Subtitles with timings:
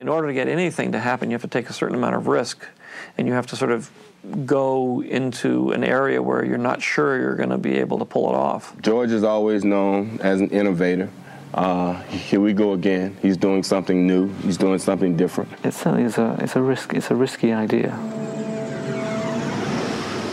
[0.00, 2.26] In order to get anything to happen, you have to take a certain amount of
[2.26, 2.66] risk,
[3.18, 3.90] and you have to sort of
[4.46, 8.30] go into an area where you're not sure you're going to be able to pull
[8.30, 8.74] it off.
[8.80, 11.10] George is always known as an innovator.
[11.52, 13.14] Uh, here we go again.
[13.20, 14.32] He's doing something new.
[14.36, 15.52] He's doing something different.
[15.64, 17.90] It certainly is a it's a risk it's a risky idea.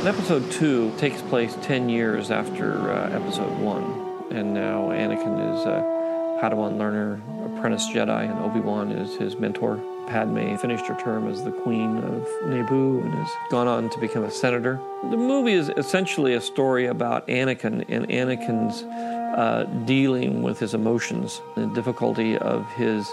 [0.06, 3.84] Episode two takes place ten years after uh, episode one,
[4.32, 5.97] and now Anakin is a
[6.42, 9.82] Padawan learner, apprentice Jedi, and Obi Wan is his mentor.
[10.06, 14.24] Padme finished her term as the queen of Naboo and has gone on to become
[14.24, 14.80] a senator.
[15.10, 21.42] The movie is essentially a story about Anakin and Anakin's uh, dealing with his emotions,
[21.56, 23.08] the difficulty of his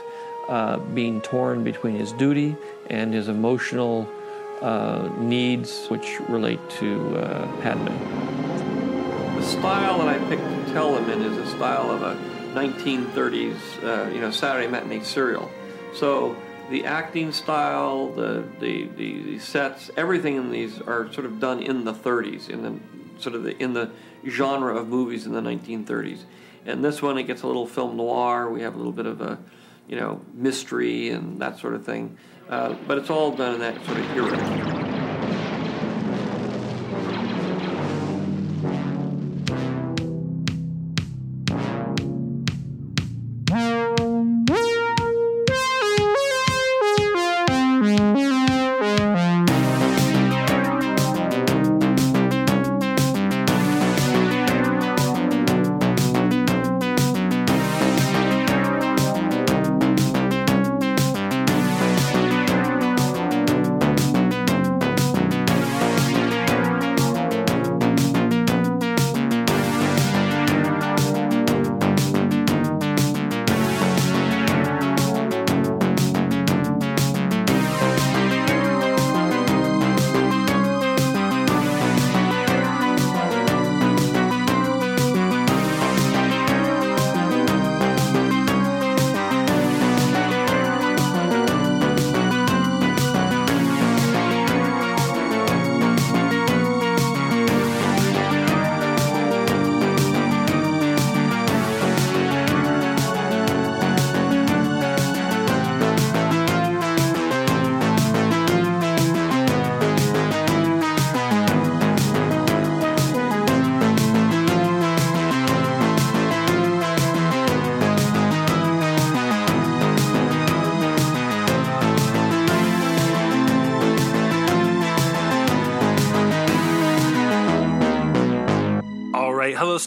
[0.48, 2.54] uh, being torn between his duty
[2.90, 4.06] and his emotional
[4.60, 7.86] uh, needs, which relate to uh, Padme.
[9.36, 13.82] The style that I picked to tell him in is a style of a 1930s,
[13.82, 15.50] uh, you know, Saturday matinee serial.
[15.94, 16.36] So
[16.70, 21.62] the acting style, the, the, the, the, sets, everything in these are sort of done
[21.62, 23.90] in the 30s, in the sort of the, in the
[24.26, 26.20] genre of movies in the 1930s.
[26.66, 28.50] And this one, it gets a little film noir.
[28.50, 29.38] We have a little bit of a,
[29.86, 32.16] you know, mystery and that sort of thing.
[32.48, 34.93] Uh, but it's all done in that sort of era.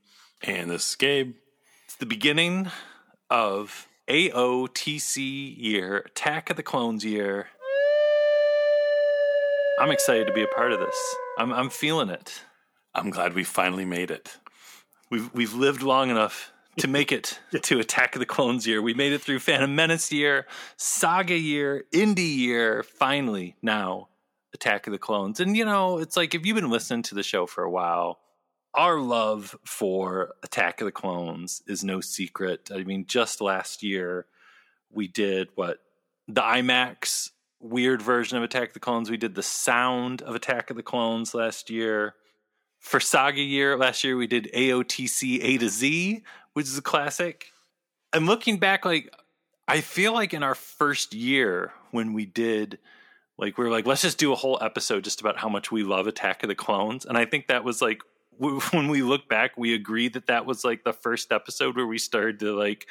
[0.42, 1.36] And this is Gabe.
[1.86, 2.72] It's the beginning
[3.30, 7.50] of AOTC year, Attack of the Clones year.
[9.80, 11.16] I'm excited to be a part of this.
[11.38, 12.42] I'm, I'm feeling it.
[12.96, 14.40] I'm glad we finally made it.
[15.12, 18.82] We've, we've lived long enough to make it to Attack of the Clones year.
[18.82, 20.48] We made it through Phantom Menace year,
[20.78, 24.10] Saga year, Indie year, finally now
[24.54, 25.40] Attack of the Clones.
[25.40, 28.20] And you know, it's like if you've been listening to the show for a while,
[28.74, 32.70] our love for Attack of the Clones is no secret.
[32.74, 34.26] I mean, just last year
[34.92, 35.80] we did what
[36.28, 39.10] the IMAX weird version of Attack of the Clones.
[39.10, 42.16] We did the sound of Attack of the Clones last year.
[42.80, 46.24] For Saga year last year, we did AOTC A to Z,
[46.54, 47.48] which is a classic.
[48.14, 49.14] I'm looking back, like
[49.68, 52.80] I feel like in our first year when we did,
[53.38, 55.84] like we were like, let's just do a whole episode just about how much we
[55.84, 58.02] love Attack of the Clones, and I think that was like
[58.38, 61.98] when we look back, we agree that that was like the first episode where we
[61.98, 62.88] started to like,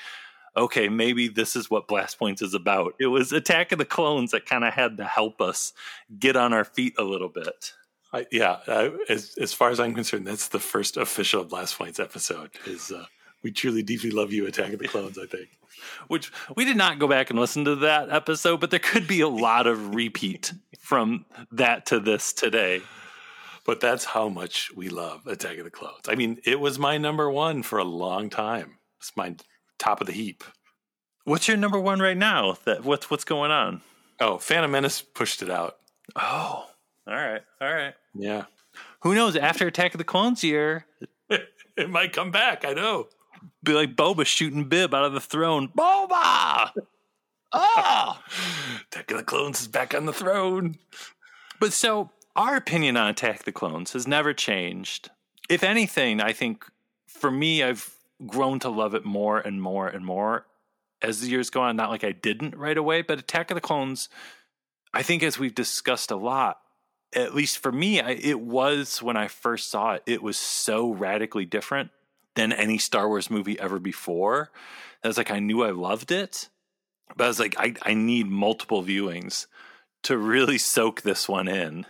[0.57, 2.95] okay, maybe this is what Blast Points is about.
[3.01, 5.73] It was Attack of the Clones that kind of had to help us
[6.19, 7.73] get on our feet a little bit.
[8.13, 11.99] I, yeah, uh, as as far as I'm concerned, that's the first official Blast Points
[11.99, 12.51] episode.
[12.67, 13.07] Is uh,
[13.43, 15.19] we truly deeply love you, Attack of the Clones.
[15.19, 15.49] I think.
[16.09, 19.21] Which we did not go back and listen to that episode, but there could be
[19.21, 22.83] a lot of repeat from that to this today.
[23.65, 26.09] But that's how much we love Attack of the Clones.
[26.09, 28.79] I mean, it was my number one for a long time.
[28.99, 29.37] It's my
[29.79, 30.43] top of the heap.
[31.25, 32.57] What's your number one right now?
[32.65, 33.81] That what's what's going on?
[34.21, 35.77] Oh, Phantom Menace pushed it out.
[36.17, 36.67] Oh,
[37.07, 37.95] all right, all right.
[38.15, 38.45] Yeah.
[39.01, 39.37] Who knows?
[39.37, 40.87] After Attack of the Clones year,
[41.77, 42.65] it might come back.
[42.65, 43.09] I know
[43.67, 45.69] like Boba shooting Bib out of the throne.
[45.69, 46.11] Boba!
[46.13, 46.73] Ah!
[47.53, 48.19] Oh!
[48.87, 50.77] Attack of the Clones is back on the throne.
[51.61, 55.11] But so our opinion on Attack of the Clones has never changed.
[55.49, 56.65] If anything, I think
[57.07, 57.95] for me, I've
[58.27, 60.47] grown to love it more and more and more
[61.03, 61.77] as the years go on.
[61.77, 64.09] Not like I didn't right away, but Attack of the Clones,
[64.95, 66.59] I think as we've discussed a lot,
[67.15, 70.91] at least for me, I, it was when I first saw it, it was so
[70.91, 71.91] radically different
[72.35, 74.51] than any Star Wars movie ever before.
[75.03, 76.49] I was like, I knew I loved it,
[77.17, 79.47] but I was like, I, I need multiple viewings
[80.05, 81.87] to really soak this one in.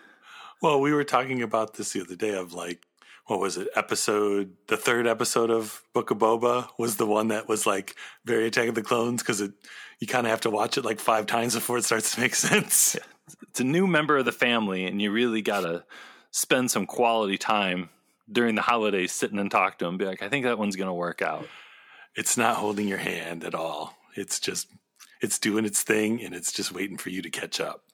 [0.60, 2.82] Well, we were talking about this the other day of like,
[3.26, 3.68] what was it?
[3.76, 7.94] Episode, the third episode of Book of Boba was the one that was like
[8.24, 9.52] very Attack of the Clones because it,
[10.00, 12.34] you kind of have to watch it like five times before it starts to make
[12.36, 12.96] sense.
[13.48, 15.84] It's a new member of the family, and you really got to
[16.32, 17.90] spend some quality time
[18.32, 19.98] during the holidays sitting and talk to them.
[19.98, 21.46] Be like, I think that one's going to work out.
[22.16, 23.96] It's not holding your hand at all.
[24.14, 24.68] It's just,
[25.20, 27.84] it's doing its thing and it's just waiting for you to catch up.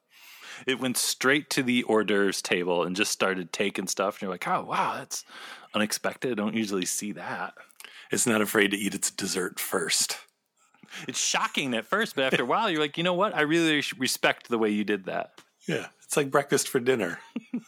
[0.67, 4.17] It went straight to the hors d'oeuvres table and just started taking stuff.
[4.17, 5.25] And you're like, oh, wow, that's
[5.75, 6.32] unexpected.
[6.32, 7.55] I don't usually see that.
[8.11, 10.19] It's not afraid to eat its dessert first.
[11.06, 13.35] It's shocking at first, but after a while, you're like, you know what?
[13.35, 15.40] I really respect the way you did that.
[15.67, 17.19] Yeah, it's like breakfast for dinner.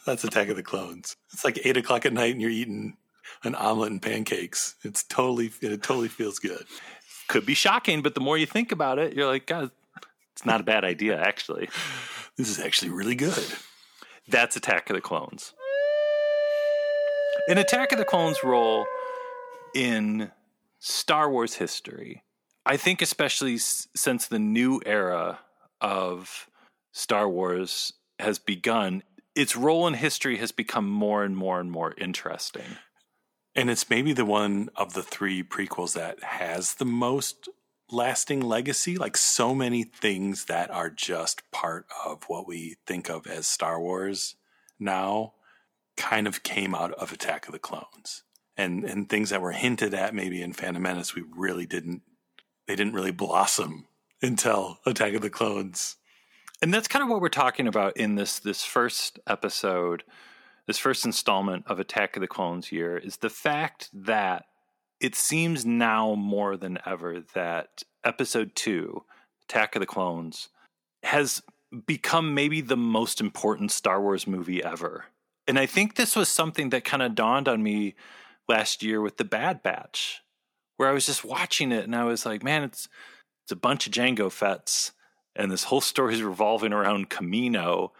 [0.03, 1.15] That's Attack of the Clones.
[1.31, 2.97] It's like eight o'clock at night and you're eating
[3.43, 4.73] an omelet and pancakes.
[4.81, 6.65] It's totally, it totally feels good.
[7.27, 9.69] Could be shocking, but the more you think about it, you're like, God,
[10.33, 11.69] it's not a bad idea, actually.
[12.35, 13.45] This is actually really good.
[14.27, 15.53] That's Attack of the Clones.
[17.47, 18.87] An Attack of the Clones role
[19.75, 20.31] in
[20.79, 22.23] Star Wars history,
[22.65, 25.41] I think, especially since the new era
[25.79, 26.49] of
[26.91, 29.03] Star Wars has begun,
[29.35, 32.77] its role in history has become more and more and more interesting.
[33.55, 37.49] And it's maybe the one of the three prequels that has the most
[37.91, 38.97] lasting legacy.
[38.97, 43.79] Like so many things that are just part of what we think of as Star
[43.79, 44.35] Wars
[44.79, 45.33] now
[45.97, 48.23] kind of came out of Attack of the Clones.
[48.57, 52.01] And and things that were hinted at maybe in Phantom Menace, we really didn't
[52.67, 53.87] they didn't really blossom
[54.21, 55.97] until Attack of the Clones.
[56.61, 60.03] And that's kind of what we're talking about in this this first episode,
[60.67, 64.45] this first installment of Attack of the Clones year is the fact that
[64.99, 69.03] it seems now more than ever that episode 2,
[69.49, 70.49] Attack of the Clones,
[71.01, 71.41] has
[71.87, 75.05] become maybe the most important Star Wars movie ever.
[75.47, 77.95] And I think this was something that kind of dawned on me
[78.47, 80.21] last year with the Bad Batch,
[80.77, 82.87] where I was just watching it and I was like, man, it's
[83.43, 84.91] it's a bunch of Jango Fetts
[85.35, 87.91] and this whole story is revolving around Kamino.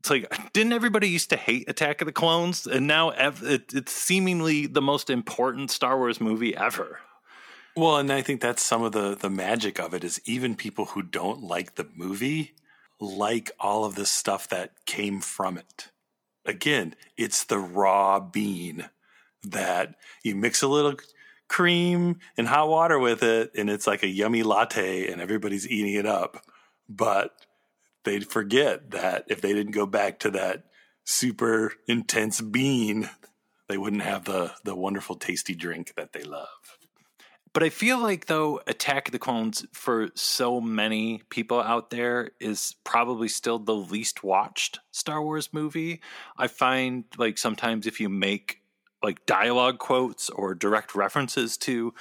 [0.00, 2.66] It's like, didn't everybody used to hate Attack of the Clones?
[2.66, 7.00] And now it's seemingly the most important Star Wars movie ever.
[7.76, 10.86] Well, and I think that's some of the the magic of it is even people
[10.86, 12.54] who don't like the movie
[13.00, 15.88] like all of the stuff that came from it.
[16.44, 18.88] Again, it's the raw bean
[19.42, 20.94] that you mix a little
[21.48, 25.94] cream and hot water with it and it's like a yummy latte and everybody's eating
[25.94, 26.44] it up.
[26.88, 27.32] But
[28.04, 30.64] they'd forget that if they didn't go back to that
[31.04, 33.10] super intense bean,
[33.68, 36.78] they wouldn't have the the wonderful tasty drink that they love.
[37.52, 42.32] But I feel like though Attack of the Clones for so many people out there
[42.38, 46.02] is probably still the least watched Star Wars movie.
[46.36, 48.60] I find like sometimes if you make
[49.02, 51.94] like dialogue quotes or direct references to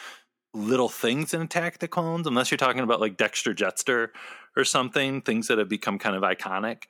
[0.55, 4.09] little things in Attack of the Clones, unless you're talking about like Dexter Jettster
[4.55, 6.83] or something, things that have become kind of iconic,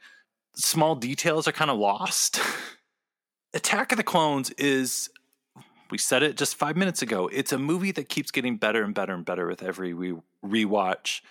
[0.55, 2.39] small details are kind of lost.
[3.53, 5.09] Attack of the Clones is
[5.89, 7.29] we said it just five minutes ago.
[7.31, 11.21] It's a movie that keeps getting better and better and better with every re- rewatch.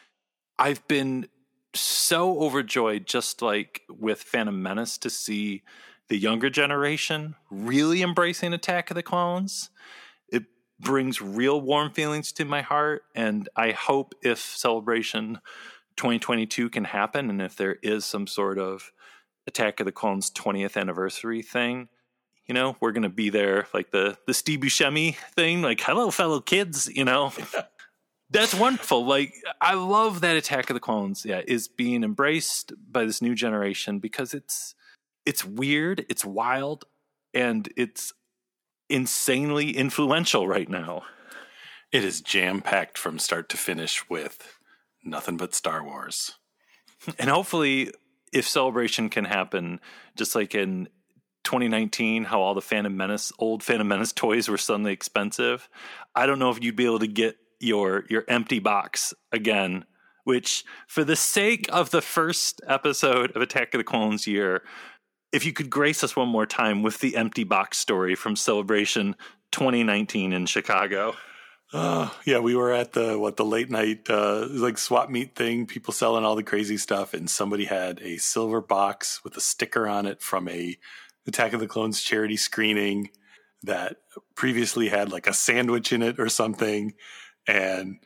[0.59, 1.29] I've been
[1.75, 5.63] so overjoyed, just like with Phantom Menace, to see
[6.09, 9.71] the younger generation really embracing Attack of the Clones.
[10.85, 15.41] Brings real warm feelings to my heart, and I hope if Celebration
[15.97, 18.93] 2022 can happen, and if there is some sort of
[19.47, 21.89] Attack of the Clones 20th anniversary thing,
[22.47, 26.41] you know, we're gonna be there like the the Steve Buscemi thing, like hello fellow
[26.41, 27.33] kids, you know.
[28.31, 29.07] That's wonderful.
[29.07, 33.35] Like I love that Attack of the Clones, yeah, is being embraced by this new
[33.35, 34.75] generation because it's
[35.25, 36.85] it's weird, it's wild,
[37.33, 38.13] and it's
[38.89, 41.03] insanely influential right now.
[41.93, 44.59] It is jam packed from start to finish with
[45.05, 46.33] nothing but Star Wars.
[47.19, 47.93] And hopefully
[48.33, 49.79] if celebration can happen
[50.17, 50.89] just like in
[51.45, 55.69] 2019 how all the Phantom Menace old Phantom Menace toys were suddenly expensive.
[56.15, 59.85] I don't know if you'd be able to get your your empty box again,
[60.25, 64.63] which for the sake of the first episode of Attack of the Clones year,
[65.35, 69.17] if you could grace us one more time with the empty box story from Celebration
[69.51, 71.15] 2019 in Chicago.
[71.73, 75.67] Oh, yeah, we were at the what the late night uh like swap meet thing,
[75.67, 79.89] people selling all the crazy stuff, and somebody had a silver box with a sticker
[79.89, 80.79] on it from a
[81.27, 83.11] Attack of the Clones charity screening
[83.63, 83.97] that
[84.37, 86.95] previously had like a sandwich in it or something.
[87.49, 87.99] And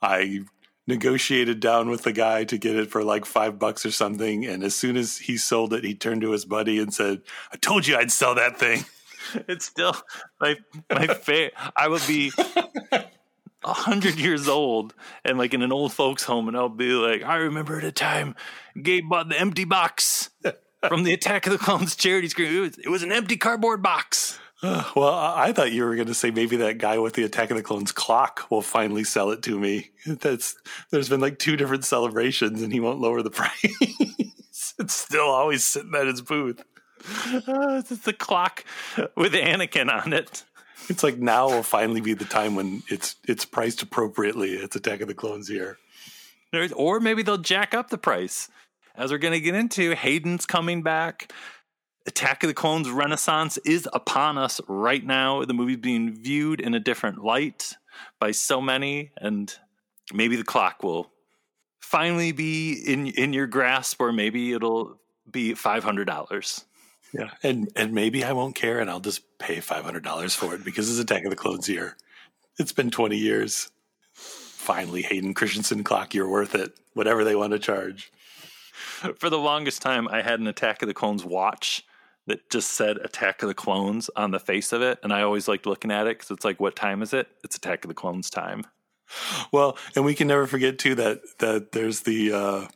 [0.00, 0.42] I
[0.86, 4.46] negotiated down with the guy to get it for like five bucks or something.
[4.46, 7.56] And as soon as he sold it, he turned to his buddy and said, I
[7.56, 8.84] told you I'd sell that thing.
[9.48, 9.96] It's still
[10.40, 10.54] my
[10.88, 11.54] my favorite.
[11.76, 12.30] I would be
[12.92, 17.24] a hundred years old and like in an old folks home, and I'll be like,
[17.24, 18.36] I remember at a time
[18.80, 20.30] Gabe bought the empty box
[20.88, 22.54] from the Attack of the Clones charity screen.
[22.54, 24.38] It was, it was an empty cardboard box.
[24.96, 27.56] Well, I thought you were going to say maybe that guy with the Attack of
[27.56, 29.90] the Clones clock will finally sell it to me.
[30.06, 30.56] That's
[30.90, 33.54] there's been like two different celebrations, and he won't lower the price.
[34.78, 36.62] it's still always sitting at his booth.
[37.46, 38.64] Uh, it's the clock
[39.16, 40.42] with Anakin on it.
[40.88, 44.54] It's like now will finally be the time when it's it's priced appropriately.
[44.54, 45.78] It's Attack of the Clones here.
[46.52, 48.48] There's- Or maybe they'll jack up the price.
[48.96, 51.30] As we're going to get into, Hayden's coming back.
[52.06, 55.44] Attack of the Clones Renaissance is upon us right now.
[55.44, 57.74] The movie's being viewed in a different light
[58.20, 59.52] by so many, and
[60.14, 61.10] maybe the clock will
[61.80, 66.64] finally be in in your grasp, or maybe it'll be five hundred dollars.
[67.12, 70.54] Yeah, and and maybe I won't care, and I'll just pay five hundred dollars for
[70.54, 71.96] it because it's Attack of the Clones year.
[72.58, 73.70] It's been twenty years.
[74.12, 76.72] Finally, Hayden Christensen clock, you're worth it.
[76.94, 78.10] Whatever they want to charge.
[79.18, 81.84] For the longest time, I had an Attack of the Clones watch
[82.26, 85.48] that just said Attack of the Clones on the face of it, and I always
[85.48, 87.28] liked looking at it because it's like, what time is it?
[87.44, 88.64] It's Attack of the Clones time.
[89.52, 92.68] Well, and we can never forget too that that there's the uh,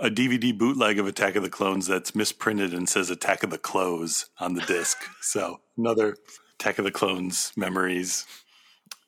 [0.00, 3.58] a DVD bootleg of Attack of the Clones that's misprinted and says Attack of the
[3.58, 4.98] Clothes on the disc.
[5.22, 6.16] So another
[6.58, 8.26] Attack of the Clones memories.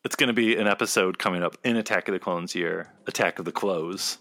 [0.04, 3.38] It's going to be an episode coming up in Attack of the Clones year, Attack
[3.38, 4.18] of the Clothes.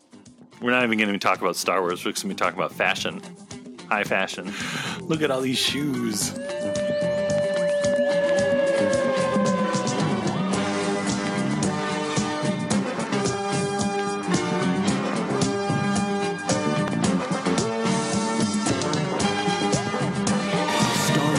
[0.61, 2.03] We're not even going to talk about Star Wars.
[2.05, 3.21] We're just going to be talking about fashion,
[3.91, 4.50] high fashion.
[5.10, 6.27] Look at all these shoes.
[6.27, 6.39] Star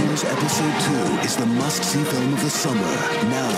[0.04, 2.94] Wars Episode 2 is the must-see film of the summer.
[3.30, 3.48] Now,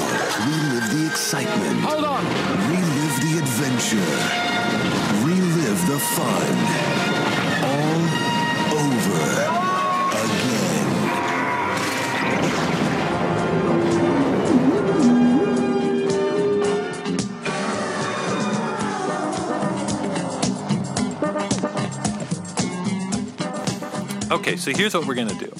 [0.46, 1.80] relive the excitement.
[1.80, 2.24] Hold on!
[2.70, 4.12] Relive the adventure.
[5.26, 7.03] Relive the fun.
[24.34, 25.52] Okay, so here's what we're going to do.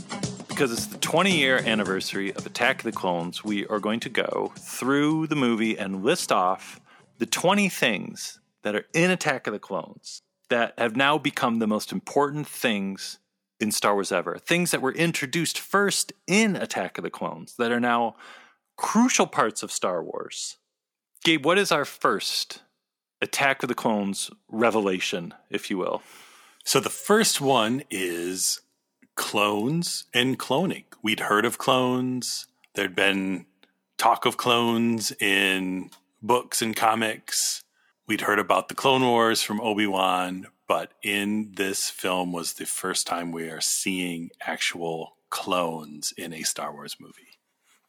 [0.48, 4.08] Because it's the 20 year anniversary of Attack of the Clones, we are going to
[4.08, 6.80] go through the movie and list off
[7.18, 11.68] the 20 things that are in Attack of the Clones that have now become the
[11.68, 13.20] most important things
[13.60, 14.38] in Star Wars ever.
[14.38, 18.16] Things that were introduced first in Attack of the Clones that are now
[18.76, 20.56] crucial parts of Star Wars.
[21.22, 22.62] Gabe, what is our first
[23.22, 26.02] Attack of the Clones revelation, if you will?
[26.64, 28.62] So the first one is
[29.14, 30.84] clones and cloning.
[31.02, 32.46] We'd heard of clones.
[32.74, 33.46] There'd been
[33.98, 35.90] talk of clones in
[36.22, 37.62] books and comics.
[38.06, 43.06] We'd heard about the Clone Wars from Obi-Wan, but in this film was the first
[43.06, 47.38] time we are seeing actual clones in a Star Wars movie.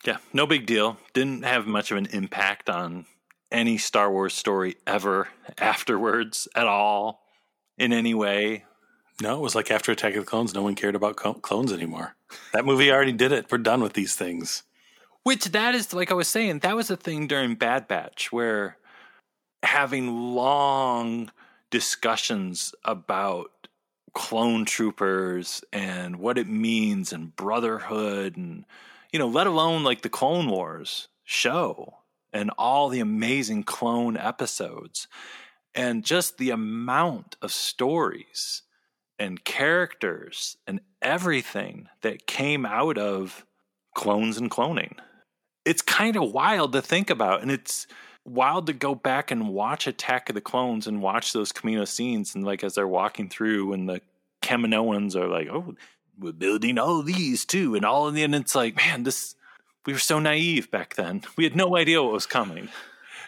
[0.06, 0.98] Yeah, no big deal.
[1.14, 3.06] Didn't have much of an impact on
[3.52, 7.24] any Star Wars story ever afterwards at all
[7.78, 8.66] in any way.
[9.22, 11.72] No, it was like after Attack of the Clones, no one cared about cl- clones
[11.72, 12.16] anymore.
[12.54, 13.50] That movie already did it.
[13.50, 14.64] We're done with these things.
[15.24, 18.78] Which that is like I was saying, that was a thing during Bad Batch where
[19.64, 21.32] having long
[21.72, 23.68] discussions about
[24.14, 28.66] clone troopers and what it means and brotherhood and
[29.12, 32.00] you know, let alone like the Clone Wars show
[32.34, 35.08] and all the amazing clone episodes
[35.74, 38.64] and just the amount of stories
[39.20, 43.46] and characters and everything that came out of
[43.96, 44.94] clones and cloning.
[45.64, 47.88] It's kind of wild to think about, and it's
[48.26, 52.36] wild to go back and watch Attack of the Clones and watch those Kamino scenes,
[52.36, 54.02] and like as they're walking through, and the
[54.42, 55.76] Kaminoans are like, "Oh,
[56.20, 59.36] we're building all these too," and all of the, and it's like, man, this
[59.86, 61.22] we were so naive back then.
[61.38, 62.70] We had no idea what was coming.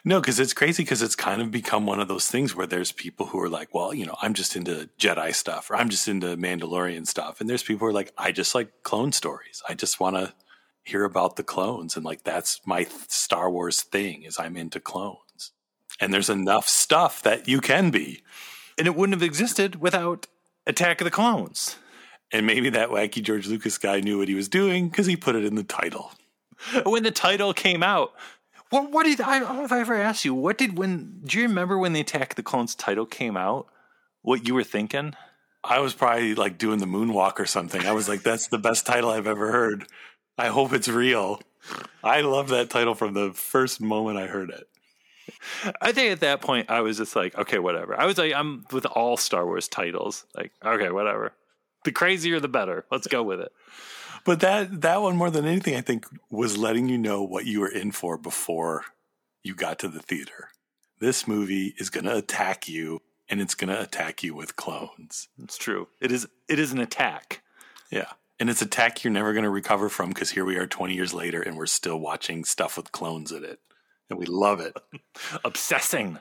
[0.07, 2.93] No, because it's crazy because it's kind of become one of those things where there's
[2.93, 6.07] people who are like, well, you know, I'm just into Jedi stuff or I'm just
[6.07, 7.41] into Mandalorian stuff.
[7.41, 9.61] And there's people who are like, I just like clone stories.
[9.67, 10.33] I just want to
[10.81, 11.97] hear about the clones.
[11.97, 15.51] And like, that's my Star Wars thing is I'm into clones.
[15.99, 18.23] And there's enough stuff that you can be.
[18.77, 20.27] And it wouldn't have existed without
[20.65, 21.75] Attack of the Clones.
[22.31, 25.35] And maybe that wacky George Lucas guy knew what he was doing because he put
[25.35, 26.13] it in the title.
[26.85, 28.13] When the title came out,
[28.69, 31.21] what, what did I, I don't know if I ever asked you, what did when,
[31.25, 33.67] do you remember when the Attack of the Clones title came out?
[34.21, 35.13] What you were thinking?
[35.63, 37.85] I was probably like doing the moonwalk or something.
[37.85, 39.87] I was like, that's the best title I've ever heard.
[40.37, 41.41] I hope it's real.
[42.03, 44.67] I love that title from the first moment I heard it.
[45.81, 47.99] I think at that point I was just like, okay, whatever.
[47.99, 50.25] I was like, I'm with all Star Wars titles.
[50.35, 51.33] Like, okay, whatever.
[51.83, 52.85] The crazier the better.
[52.91, 53.51] Let's go with it.
[54.23, 57.59] But that that one more than anything, I think, was letting you know what you
[57.59, 58.85] were in for before
[59.43, 60.49] you got to the theater.
[60.99, 65.27] This movie is going to attack you, and it's going to attack you with clones.
[65.41, 65.87] It's true.
[66.01, 66.27] It is.
[66.49, 67.41] It is an attack.
[67.91, 70.93] Yeah, and it's attack you're never going to recover from because here we are 20
[70.93, 73.59] years later, and we're still watching stuff with clones in it,
[74.09, 74.75] and we love it.
[75.45, 76.19] Obsessing.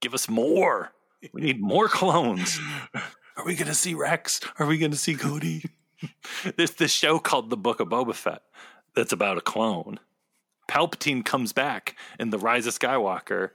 [0.00, 0.92] Give us more.
[1.32, 2.60] We need more clones.
[3.36, 4.40] Are we going to see Rex?
[4.58, 5.64] Are we going to see Cody?
[6.56, 8.42] There's this show called The Book of Boba Fett
[8.94, 10.00] that's about a clone.
[10.70, 13.50] Palpatine comes back in The Rise of Skywalker.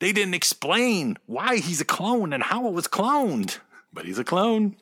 [0.00, 3.58] They didn't explain why he's a clone and how it was cloned.
[3.92, 4.76] But he's a clone.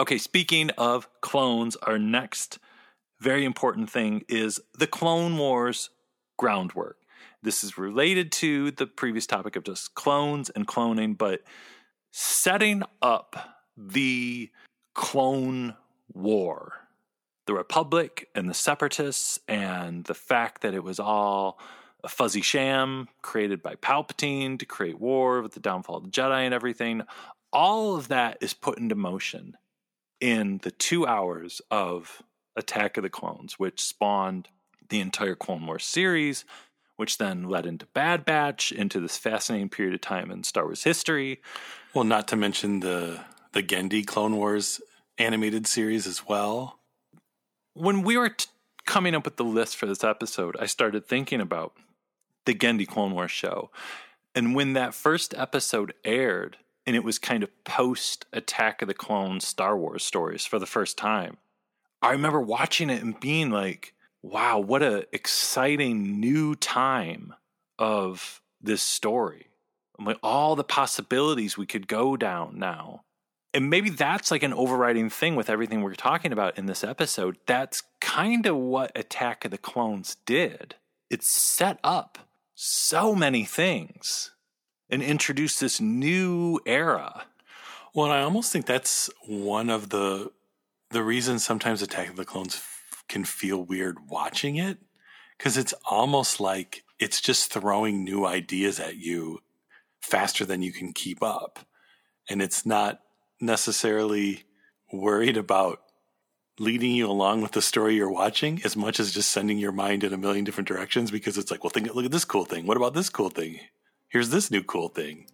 [0.00, 2.58] Okay, speaking of clones, our next
[3.20, 5.90] very important thing is the Clone Wars
[6.38, 6.96] groundwork.
[7.42, 11.42] This is related to the previous topic of just clones and cloning, but
[12.10, 14.50] setting up the
[14.94, 15.74] clone
[16.14, 16.88] war.
[17.46, 21.58] The Republic and the Separatists, and the fact that it was all
[22.02, 26.44] a fuzzy sham created by Palpatine to create war with the downfall of the Jedi
[26.44, 27.02] and everything.
[27.52, 29.56] All of that is put into motion
[30.20, 32.22] in the two hours of
[32.56, 34.48] Attack of the Clones, which spawned
[34.88, 36.44] the entire Clone Wars series,
[36.96, 40.84] which then led into Bad Batch, into this fascinating period of time in Star Wars
[40.84, 41.40] history.
[41.94, 43.20] Well, not to mention the
[43.52, 44.80] the Genndy Clone Wars
[45.18, 46.78] animated series as well.
[47.74, 48.46] When we were t-
[48.86, 51.74] coming up with the list for this episode, I started thinking about
[52.46, 53.70] the Genndy Clone Wars show.
[54.34, 58.94] And when that first episode aired, and it was kind of post Attack of the
[58.94, 61.36] Clones Star Wars stories for the first time,
[62.02, 67.34] I remember watching it and being like, wow, what a exciting new time
[67.78, 69.46] of this story.
[69.98, 73.04] I'm like all the possibilities we could go down now.
[73.52, 77.36] And maybe that's like an overriding thing with everything we're talking about in this episode.
[77.46, 80.76] That's kind of what Attack of the Clones did.
[81.10, 82.18] It set up
[82.54, 84.30] so many things
[84.88, 87.24] and introduced this new era.
[87.94, 90.30] Well, I almost think that's one of the
[90.90, 94.78] the reasons sometimes Attack of the Clones f- can feel weird watching it
[95.38, 99.40] because it's almost like it's just throwing new ideas at you
[100.00, 101.60] faster than you can keep up,
[102.28, 103.00] and it's not
[103.40, 104.44] necessarily
[104.92, 105.80] worried about
[106.58, 110.04] leading you along with the story you're watching as much as just sending your mind
[110.04, 112.66] in a million different directions because it's like, well, think, look at this cool thing.
[112.66, 113.60] What about this cool thing?
[114.08, 115.26] Here's this new cool thing.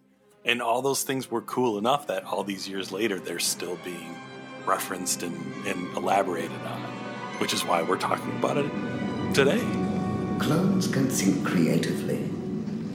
[0.45, 4.15] And all those things were cool enough that all these years later, they're still being
[4.65, 6.81] referenced and, and elaborated on,
[7.39, 8.71] which is why we're talking about it
[9.33, 9.59] today.
[10.39, 12.29] Clones can think creatively.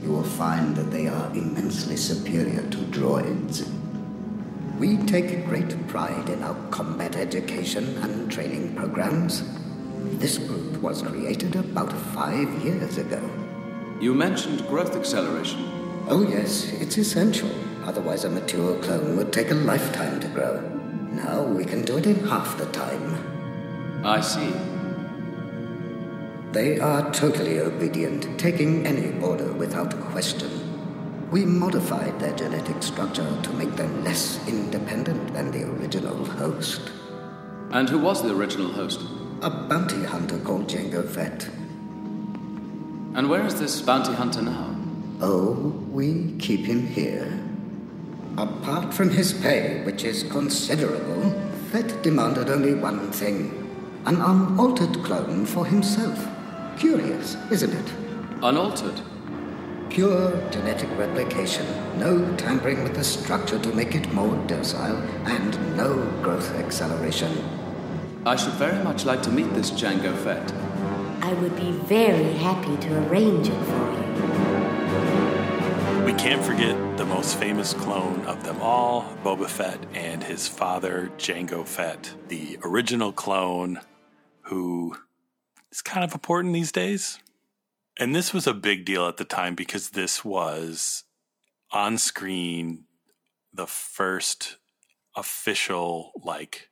[0.01, 3.69] You will find that they are immensely superior to droids.
[4.83, 9.41] We take great pride in our combat education and training programs.
[10.19, 13.21] This group was created about five years ago.
[14.01, 15.69] You mentioned growth acceleration.
[16.09, 17.49] Oh, yes, it's essential.
[17.85, 20.59] Otherwise, a mature clone would take a lifetime to grow.
[21.13, 24.05] Now we can do it in half the time.
[24.05, 24.51] I see.
[26.51, 30.62] They are totally obedient, taking any order without question.
[31.31, 36.91] We modified their genetic structure to make them less independent than the original host.
[37.71, 39.01] And who was the original host?
[39.41, 41.47] A bounty hunter called Jango Fett.
[43.15, 44.75] And where is this bounty hunter now?
[45.21, 45.53] Oh,
[45.91, 47.39] we keep him here.
[48.37, 51.31] Apart from his pay, which is considerable,
[51.71, 53.59] Fett demanded only one thing
[54.05, 56.27] an unaltered clone for himself.
[56.77, 57.93] Curious, isn't it?
[58.41, 58.99] Unaltered?
[59.93, 61.67] Pure genetic replication,
[61.99, 67.31] no tampering with the structure to make it more docile, and no growth acceleration.
[68.25, 70.51] I should very much like to meet this Jango Fett.
[71.21, 73.91] I would be very happy to arrange it for
[75.99, 76.05] you.
[76.05, 81.11] We can't forget the most famous clone of them all, Boba Fett and his father,
[81.19, 83.79] Jango Fett, the original clone
[84.41, 84.97] who
[85.71, 87.19] is kind of important these days.
[87.99, 91.03] And this was a big deal at the time because this was
[91.71, 92.85] on screen
[93.53, 94.57] the first
[95.15, 96.69] official, like,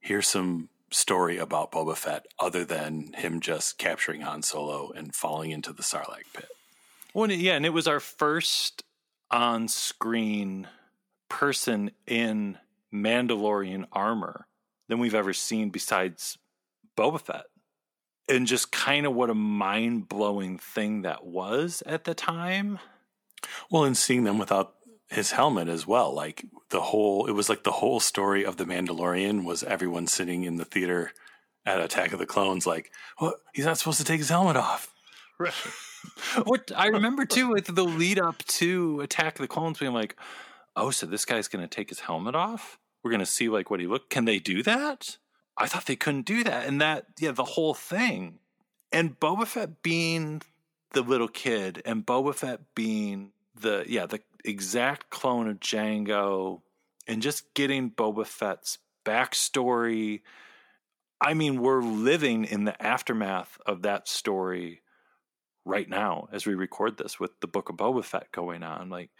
[0.00, 5.50] here's some story about Boba Fett other than him just capturing Han Solo and falling
[5.50, 6.48] into the Sarlacc pit.
[7.14, 8.82] Well, yeah, and it was our first
[9.30, 10.66] on screen
[11.28, 12.58] person in
[12.92, 14.46] Mandalorian armor
[14.88, 16.38] than we've ever seen besides
[16.96, 17.44] Boba Fett.
[18.28, 22.78] And just kind of what a mind blowing thing that was at the time.
[23.70, 24.74] Well, and seeing them without
[25.08, 26.12] his helmet as well.
[26.12, 30.44] Like the whole, it was like the whole story of the Mandalorian was everyone sitting
[30.44, 31.12] in the theater
[31.64, 33.36] at Attack of the Clones, like, what?
[33.52, 34.92] He's not supposed to take his helmet off.
[35.38, 35.52] Right.
[36.44, 40.16] what I remember too with the lead up to Attack of the Clones being like,
[40.76, 42.78] oh, so this guy's going to take his helmet off.
[43.02, 44.10] We're going to see like what he looked.
[44.10, 45.18] Can they do that?
[45.58, 48.38] I thought they couldn't do that, and that yeah, the whole thing,
[48.92, 50.42] and Boba Fett being
[50.92, 56.62] the little kid, and Boba Fett being the yeah the exact clone of Jango
[57.06, 60.22] and just getting Boba Fett's backstory.
[61.20, 64.82] I mean, we're living in the aftermath of that story
[65.64, 68.90] right now as we record this with the book of Boba Fett going on.
[68.90, 69.10] Like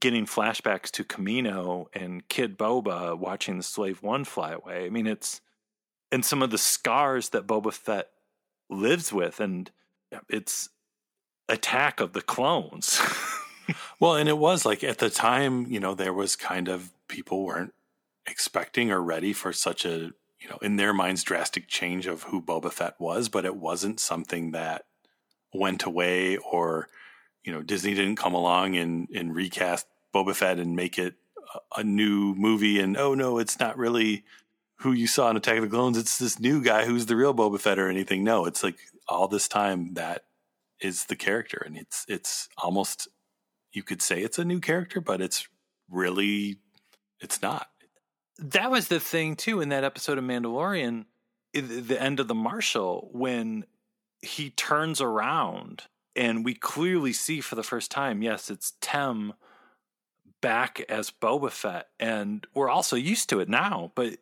[0.00, 4.86] getting flashbacks to Kamino and Kid Boba watching the Slave One fly away.
[4.86, 5.40] I mean, it's
[6.14, 8.08] and some of the scars that Boba Fett
[8.70, 9.68] lives with, and
[10.28, 10.68] it's
[11.48, 13.00] Attack of the Clones.
[14.00, 17.44] well, and it was like at the time, you know, there was kind of people
[17.44, 17.74] weren't
[18.28, 22.40] expecting or ready for such a, you know, in their minds, drastic change of who
[22.40, 24.84] Boba Fett was, but it wasn't something that
[25.52, 26.86] went away or,
[27.42, 31.16] you know, Disney didn't come along and, and recast Boba Fett and make it
[31.52, 32.78] a, a new movie.
[32.78, 34.22] And oh no, it's not really
[34.84, 35.96] who you saw in Attack of the Clones.
[35.96, 38.22] It's this new guy who's the real Boba Fett or anything.
[38.22, 38.76] No, it's like
[39.08, 40.24] all this time that
[40.78, 43.08] is the character, and it's it's almost
[43.72, 45.48] you could say it's a new character, but it's
[45.90, 46.58] really
[47.18, 47.68] it's not.
[48.38, 51.06] That was the thing too in that episode of Mandalorian,
[51.54, 53.64] the end of the Marshal, when
[54.20, 59.32] he turns around and we clearly see for the first time, yes, it's Tem
[60.42, 64.18] back as Boba Fett, and we're also used to it now, but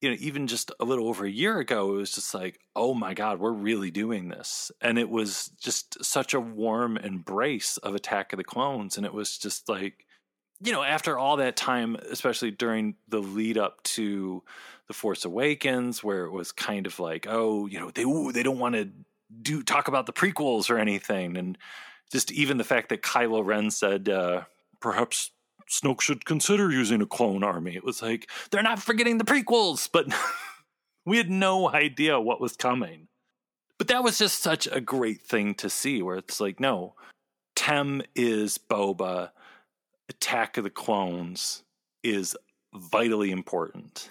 [0.00, 2.94] you know, even just a little over a year ago, it was just like, oh
[2.94, 4.70] my God, we're really doing this.
[4.80, 8.96] And it was just such a warm embrace of Attack of the Clones.
[8.96, 10.06] And it was just like,
[10.60, 14.42] you know, after all that time, especially during the lead up to
[14.86, 18.42] The Force Awakens, where it was kind of like, oh, you know, they ooh, they
[18.42, 18.88] don't want to
[19.42, 21.36] do talk about the prequels or anything.
[21.36, 21.58] And
[22.12, 24.42] just even the fact that Kylo Ren said, uh,
[24.80, 25.30] perhaps
[25.70, 27.76] Snoke should consider using a clone army.
[27.76, 30.06] It was like, they're not forgetting the prequels, but
[31.04, 33.08] we had no idea what was coming.
[33.78, 36.94] But that was just such a great thing to see where it's like, no,
[37.54, 39.30] Tem is Boba,
[40.08, 41.62] Attack of the Clones
[42.02, 42.36] is
[42.74, 44.10] vitally important.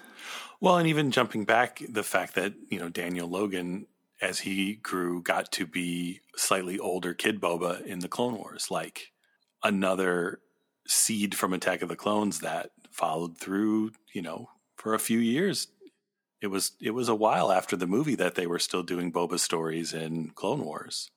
[0.60, 3.86] Well, and even jumping back, the fact that, you know, Daniel Logan,
[4.20, 9.12] as he grew, got to be slightly older kid Boba in the Clone Wars, like
[9.62, 10.40] another
[10.88, 15.68] seed from Attack of the Clones that followed through, you know, for a few years.
[16.40, 19.38] It was it was a while after the movie that they were still doing Boba
[19.38, 21.10] stories in Clone Wars.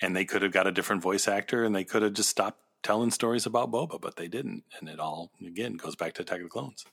[0.00, 2.60] And they could have got a different voice actor and they could have just stopped
[2.82, 4.64] telling stories about Boba, but they didn't.
[4.78, 6.84] And it all again goes back to Attack of the Clones.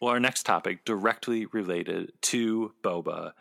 [0.00, 3.32] Well, our next topic directly related to Boba,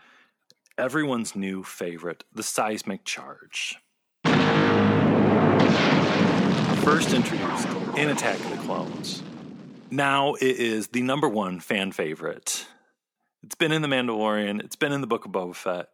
[0.78, 3.78] everyone's new favorite, the seismic charge.
[6.84, 9.24] First introduced in Attack of the Clones.
[9.90, 12.68] Now it is the number one fan favorite.
[13.42, 15.88] It's been in The Mandalorian, it's been in the Book of Boba Fett.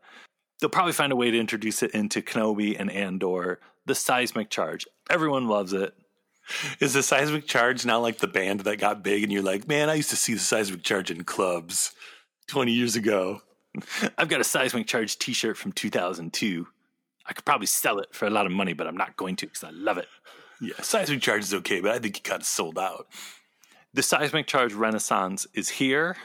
[0.60, 3.60] They'll probably find a way to introduce it into Kenobi and Andor.
[3.86, 4.88] The seismic charge.
[5.12, 5.94] Everyone loves it.
[6.80, 9.92] Is the seismic charge now like the band that got big and you're like, man,
[9.92, 11.94] I used to see the seismic charge in clubs
[12.48, 13.42] 20 years ago?
[14.18, 16.68] I've got a seismic charge t shirt from 2002.
[17.28, 19.46] I could probably sell it for a lot of money, but I'm not going to
[19.46, 20.08] because I love it.
[20.62, 23.08] Yeah, seismic charge is okay, but I think it kind of sold out.
[23.94, 26.18] The seismic charge renaissance is here.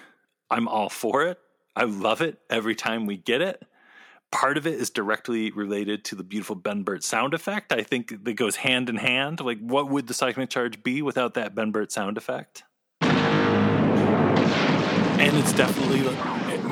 [0.51, 1.39] I'm all for it.
[1.77, 3.65] I love it every time we get it.
[4.33, 7.73] Part of it is directly related to the beautiful Ben Burtt sound effect.
[7.73, 9.41] I think that goes hand in hand.
[9.41, 12.65] Like, what would the seismic charge be without that Ben Burtt sound effect?
[15.21, 16.01] And it's definitely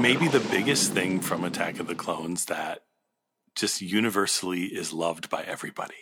[0.01, 2.83] maybe the biggest thing from Attack of the Clones that
[3.55, 5.94] just universally is loved by everybody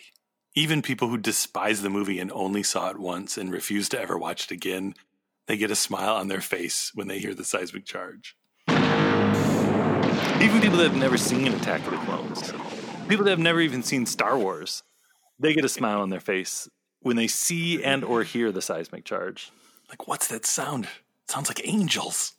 [0.53, 4.17] Even people who despise the movie and only saw it once and refuse to ever
[4.17, 4.95] watch it again,
[5.47, 8.35] they get a smile on their face when they hear the seismic charge.
[8.67, 12.51] Even people that have never seen Attack of the Clones,
[13.07, 14.83] people that have never even seen Star Wars,
[15.39, 16.67] they get a smile on their face
[16.99, 19.51] when they see and or hear the seismic charge.
[19.87, 20.83] Like, what's that sound?
[20.83, 22.33] It sounds like angels.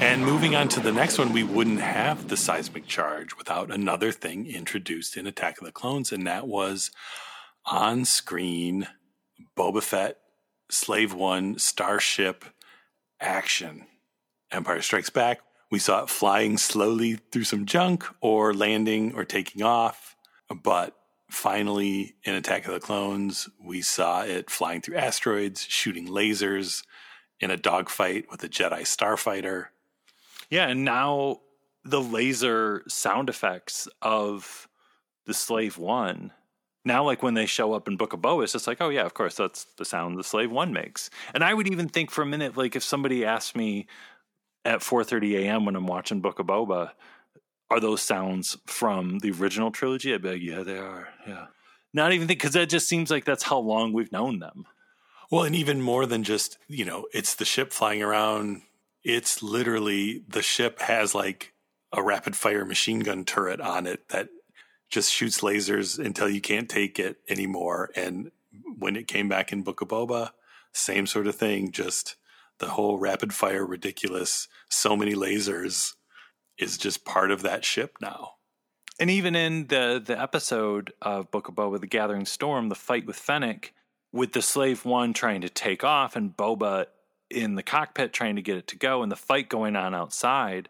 [0.00, 4.12] And moving on to the next one, we wouldn't have the seismic charge without another
[4.12, 6.90] thing introduced in Attack of the Clones, and that was
[7.66, 8.88] on screen
[9.56, 10.16] Boba Fett,
[10.70, 12.46] Slave One, Starship
[13.20, 13.86] action.
[14.50, 19.62] Empire Strikes Back, we saw it flying slowly through some junk or landing or taking
[19.62, 20.16] off.
[20.64, 20.96] But
[21.30, 26.84] finally, in Attack of the Clones, we saw it flying through asteroids, shooting lasers
[27.38, 29.66] in a dogfight with a Jedi starfighter.
[30.50, 31.40] Yeah, and now
[31.84, 34.68] the laser sound effects of
[35.26, 36.32] the Slave One.
[36.84, 39.04] Now, like when they show up in Book of Boba, it's just like, oh yeah,
[39.04, 41.10] of course, that's the sound the Slave One makes.
[41.34, 43.86] And I would even think for a minute, like if somebody asked me
[44.64, 45.64] at 4:30 a.m.
[45.64, 46.92] when I'm watching Book of Boba,
[47.70, 50.12] are those sounds from the original trilogy?
[50.12, 51.08] I'd be like, yeah, they are.
[51.26, 51.46] Yeah.
[51.92, 54.66] Not even think because that just seems like that's how long we've known them.
[55.30, 58.62] Well, and even more than just, you know, it's the ship flying around.
[59.02, 61.54] It's literally the ship has like
[61.92, 64.28] a rapid fire machine gun turret on it that
[64.90, 67.90] just shoots lasers until you can't take it anymore.
[67.94, 68.32] And
[68.78, 70.30] when it came back in Book of Boba,
[70.72, 71.72] same sort of thing.
[71.72, 72.16] Just
[72.58, 75.94] the whole rapid fire, ridiculous, so many lasers
[76.58, 78.32] is just part of that ship now.
[78.98, 83.06] And even in the the episode of Book of Boba, The Gathering Storm, the fight
[83.06, 83.72] with Fennec,
[84.12, 86.86] with the Slave One trying to take off and Boba
[87.30, 90.68] in the cockpit trying to get it to go, and the fight going on outside,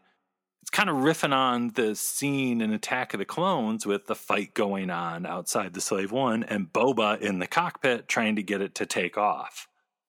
[0.63, 4.55] it's kind of riffing on the scene in Attack of the Clones with the fight
[4.55, 8.75] going on outside the Slave One and Boba in the cockpit trying to get it
[8.77, 9.67] to take off.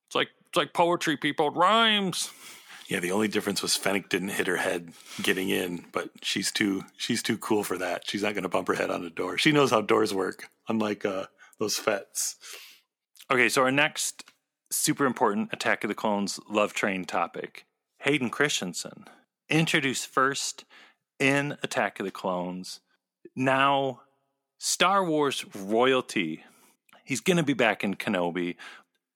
[0.07, 1.47] It's like it's like poetry, people.
[1.47, 2.31] It rhymes.
[2.89, 6.83] Yeah, the only difference was Fennec didn't hit her head getting in, but she's too
[6.97, 8.03] she's too cool for that.
[8.09, 9.37] She's not going to bump her head on a door.
[9.37, 12.35] She knows how doors work, unlike uh, those Fetts.
[13.31, 14.25] Okay, so our next
[14.71, 17.65] super important Attack of the Clones love train topic
[17.99, 19.05] Hayden Christensen,
[19.49, 20.65] introduced first
[21.19, 22.79] in Attack of the Clones,
[23.35, 24.01] now
[24.57, 26.43] Star Wars royalty.
[27.03, 28.55] He's going to be back in Kenobi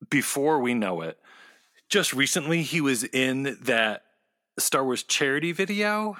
[0.09, 1.17] before we know it.
[1.89, 4.03] Just recently, he was in that
[4.59, 6.17] Star Wars charity video.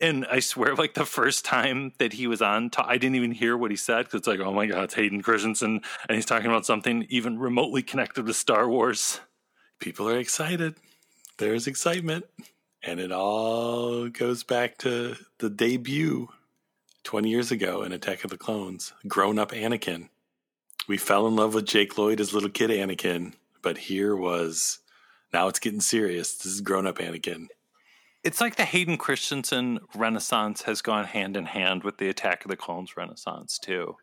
[0.00, 3.32] And I swear, like the first time that he was on, ta- I didn't even
[3.32, 5.80] hear what he said because it's like, oh my God, it's Hayden Christensen.
[6.08, 9.20] And he's talking about something even remotely connected to Star Wars.
[9.78, 10.74] People are excited.
[11.38, 12.26] There's excitement.
[12.82, 16.28] And it all goes back to the debut
[17.04, 18.92] 20 years ago in Attack of the Clones.
[19.08, 20.08] Grown up Anakin.
[20.86, 23.32] We fell in love with Jake Lloyd as little kid Anakin,
[23.62, 24.78] but here was
[25.32, 26.34] now it's getting serious.
[26.36, 27.48] This is grown up Anakin.
[28.24, 32.50] It's like the Hayden Christensen renaissance has gone hand in hand with the Attack of
[32.50, 33.96] the Clones renaissance, too.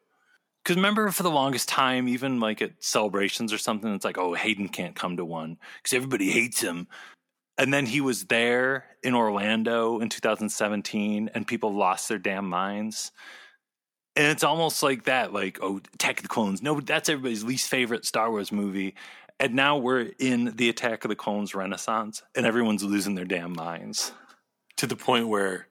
[0.64, 4.34] Because remember, for the longest time, even like at celebrations or something, it's like, oh,
[4.34, 6.88] Hayden can't come to one because everybody hates him.
[7.58, 13.12] And then he was there in Orlando in 2017, and people lost their damn minds.
[14.16, 16.62] And it's almost like that, like, oh, Attack of the Clones.
[16.64, 18.96] No, that's everybody's least favorite Star Wars movie.
[19.40, 23.54] And now we're in the Attack of the Clones renaissance, and everyone's losing their damn
[23.54, 24.12] minds.
[24.78, 25.68] To the point where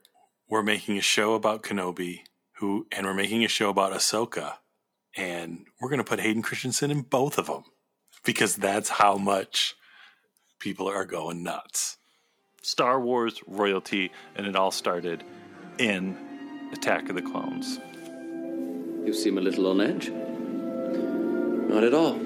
[0.48, 2.20] we're making a show about Kenobi,
[2.58, 4.54] who, and we're making a show about Ahsoka,
[5.16, 7.64] and we're going to put Hayden Christensen in both of them
[8.24, 9.74] because that's how much
[10.58, 11.96] people are going nuts.
[12.62, 15.24] Star Wars royalty, and it all started
[15.78, 16.16] in
[16.72, 17.80] Attack of the Clones.
[19.04, 20.12] You seem a little on edge.
[21.68, 22.18] Not at all.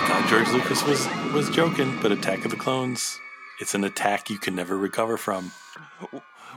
[0.00, 3.18] I thought George Lucas was was joking, but Attack of the Clones,
[3.60, 5.52] it's an attack you can never recover from.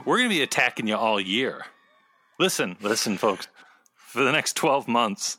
[0.04, 1.66] We're going to be attacking you all year.
[2.38, 3.48] Listen, listen, folks.
[3.96, 5.38] For the next 12 months,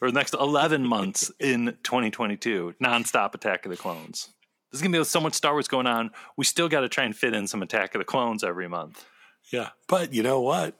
[0.00, 4.30] or the next 11 months in 2022, nonstop Attack of the Clones.
[4.70, 6.10] There's going to be so much Star Wars going on.
[6.36, 9.04] We still got to try and fit in some Attack of the Clones every month.
[9.52, 10.74] Yeah, but you know what?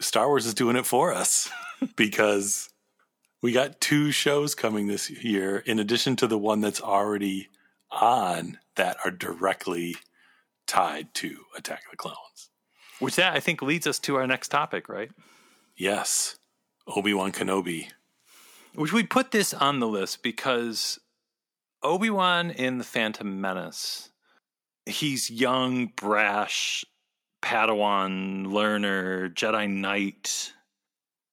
[0.00, 1.50] Star Wars is doing it for us
[1.96, 2.70] because
[3.42, 7.48] we got two shows coming this year in addition to the one that's already
[7.90, 9.96] on that are directly
[10.66, 12.50] tied to Attack of the Clones.
[12.98, 15.10] Which that I think leads us to our next topic, right?
[15.76, 16.36] Yes.
[16.86, 17.88] Obi-Wan Kenobi.
[18.74, 20.98] Which we put this on the list because
[21.82, 24.10] Obi-Wan in The Phantom Menace,
[24.86, 26.84] he's young, brash,
[27.42, 30.52] Padawan learner, Jedi Knight,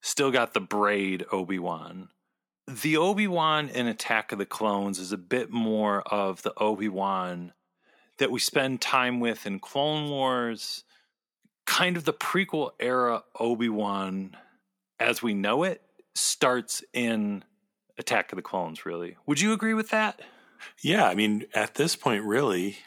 [0.02, 2.10] still got the braid Obi Wan.
[2.67, 6.89] The Obi Wan in Attack of the Clones is a bit more of the Obi
[6.89, 7.54] Wan
[8.17, 10.84] that we spend time with in Clone Wars,
[11.65, 14.36] kind of the prequel era Obi Wan
[15.00, 15.82] as we know it
[16.15, 17.43] starts in
[17.98, 19.17] Attack of the Clones, really.
[19.26, 20.22] Would you agree with that?
[20.82, 22.78] Yeah, I mean, at this point, really,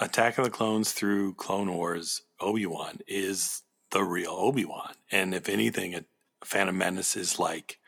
[0.00, 4.94] Attack of the Clones through Clone Wars, Obi Wan is the real Obi Wan.
[5.10, 6.04] And if anything, a
[6.44, 7.78] Phantom Menace is like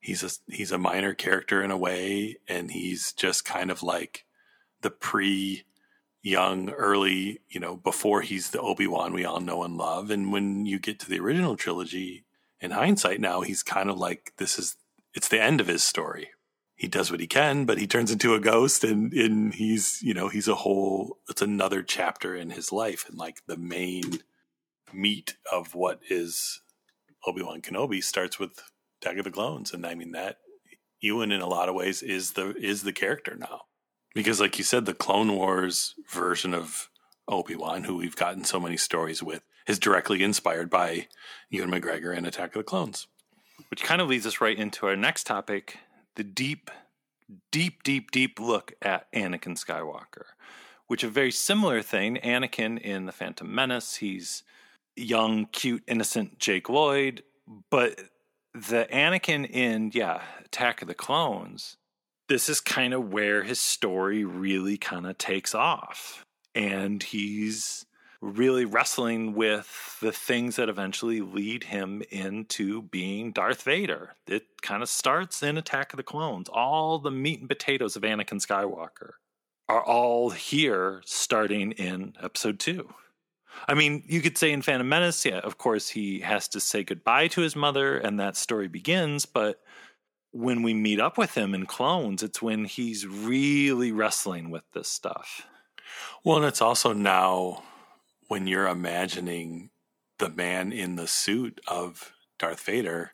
[0.00, 4.24] he's a he's a minor character in a way, and he's just kind of like
[4.82, 5.64] the pre
[6.22, 10.10] young, early, you know, before he's the Obi Wan we all know and love.
[10.10, 12.24] And when you get to the original trilogy,
[12.62, 14.76] in hindsight, now he's kind of like this is
[15.14, 16.30] it's the end of his story.
[16.82, 20.14] He does what he can, but he turns into a ghost, and and he's you
[20.14, 21.18] know he's a whole.
[21.28, 24.18] It's another chapter in his life, and like the main
[24.92, 26.60] meat of what is
[27.24, 28.64] Obi Wan Kenobi starts with
[29.00, 30.38] Attack of the Clones, and I mean that
[30.98, 33.62] Ewan in a lot of ways is the is the character now
[34.12, 36.88] because like you said the clone wars version of
[37.28, 41.06] obi-wan who we've gotten so many stories with is directly inspired by
[41.50, 43.06] ewan mcgregor and attack of the clones
[43.70, 45.78] Which kind of leads us right into our next topic
[46.16, 46.70] the deep,
[47.50, 50.24] deep, deep, deep look at Anakin Skywalker,
[50.86, 52.18] which a very similar thing.
[52.22, 54.42] Anakin in The Phantom Menace, he's
[54.96, 57.22] young, cute, innocent Jake Lloyd,
[57.70, 58.00] but
[58.54, 61.76] the Anakin in, yeah, Attack of the Clones,
[62.28, 66.24] this is kind of where his story really kind of takes off.
[66.54, 67.86] And he's
[68.22, 74.14] really wrestling with the things that eventually lead him into being Darth Vader.
[74.28, 76.48] It kind of starts in Attack of the Clones.
[76.48, 79.14] All the meat and potatoes of Anakin Skywalker
[79.68, 82.94] are all here starting in episode two.
[83.68, 86.84] I mean, you could say in Phantom Menace, yeah, of course, he has to say
[86.84, 89.60] goodbye to his mother and that story begins, but
[90.30, 94.88] when we meet up with him in Clones, it's when he's really wrestling with this
[94.88, 95.46] stuff.
[96.24, 97.62] well and it's also now
[98.32, 99.68] when you're imagining
[100.18, 103.12] the man in the suit of darth vader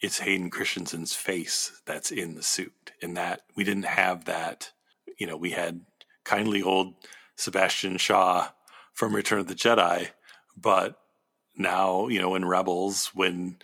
[0.00, 2.92] it's hayden christensen's face that's in the suit.
[3.02, 4.70] And that we didn't have that.
[5.18, 5.80] You know we had
[6.24, 6.94] kindly old
[7.34, 8.50] sebastian shaw
[8.92, 10.10] from return of the jedi
[10.56, 10.96] but
[11.56, 13.56] now you know in rebels when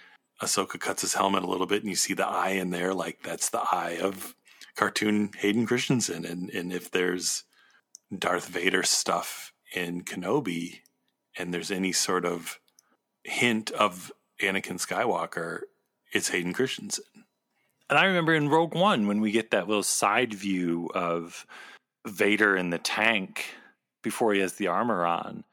[0.42, 3.22] ahsoka cuts his helmet a little bit and you see the eye in there like
[3.22, 4.34] that's the eye of
[4.74, 6.24] cartoon hayden christensen.
[6.24, 7.44] And and if there's
[8.12, 10.80] darth vader stuff in kenobi
[11.38, 12.58] and there's any sort of
[13.24, 15.60] hint of anakin skywalker
[16.12, 17.04] it's hayden christensen
[17.90, 21.46] And I remember in Rogue One when we get that little side view of
[22.06, 23.46] Vader in the tank
[24.02, 25.44] before he has the armor on.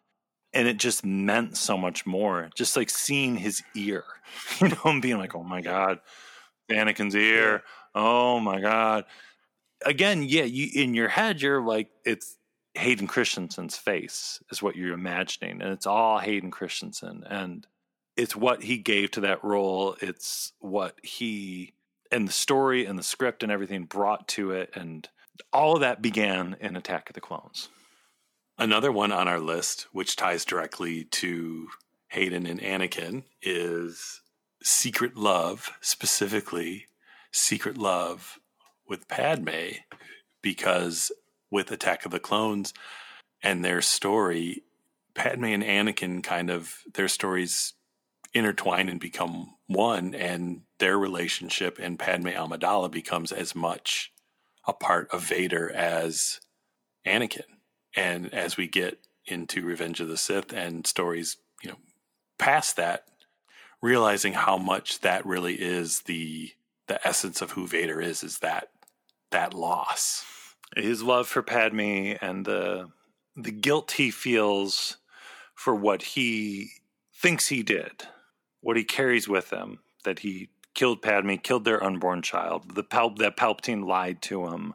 [0.53, 2.49] And it just meant so much more.
[2.55, 4.03] Just like seeing his ear,
[4.61, 5.99] you know, and being like, oh my God,
[6.71, 7.63] Anakin's ear.
[7.93, 9.05] Oh my God.
[9.85, 12.37] Again, yeah, you in your head, you're like, it's
[12.75, 15.61] Hayden Christensen's face, is what you're imagining.
[15.61, 17.23] And it's all Hayden Christensen.
[17.29, 17.65] And
[18.17, 19.95] it's what he gave to that role.
[20.01, 21.73] It's what he
[22.11, 24.71] and the story and the script and everything brought to it.
[24.75, 25.07] And
[25.51, 27.69] all of that began in Attack of the Clones.
[28.57, 31.67] Another one on our list, which ties directly to
[32.09, 34.21] Hayden and Anakin, is
[34.63, 36.85] Secret Love, specifically
[37.31, 38.39] Secret Love
[38.87, 39.79] with Padme,
[40.41, 41.11] because
[41.55, 42.73] with Attack of the Clones
[43.41, 44.63] and their story,
[45.13, 47.73] Padme and Anakin kind of, their stories
[48.33, 54.11] intertwine and become one, and their relationship and Padme Amidala becomes as much
[54.67, 56.41] a part of Vader as
[57.07, 57.45] Anakin.
[57.95, 61.77] And as we get into Revenge of the Sith and stories, you know,
[62.37, 63.05] past that,
[63.81, 66.51] realizing how much that really is the
[66.87, 68.67] the essence of who Vader is, is that
[69.31, 70.25] that loss.
[70.75, 72.89] His love for Padme and the
[73.35, 74.97] the guilt he feels
[75.53, 76.69] for what he
[77.13, 78.03] thinks he did,
[78.61, 83.15] what he carries with him, that he killed Padme, killed their unborn child, the Pal-
[83.15, 84.73] that Palpatine lied to him,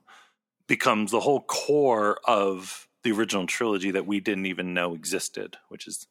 [0.66, 5.86] becomes the whole core of the original trilogy that we didn't even know existed, which
[5.86, 6.06] is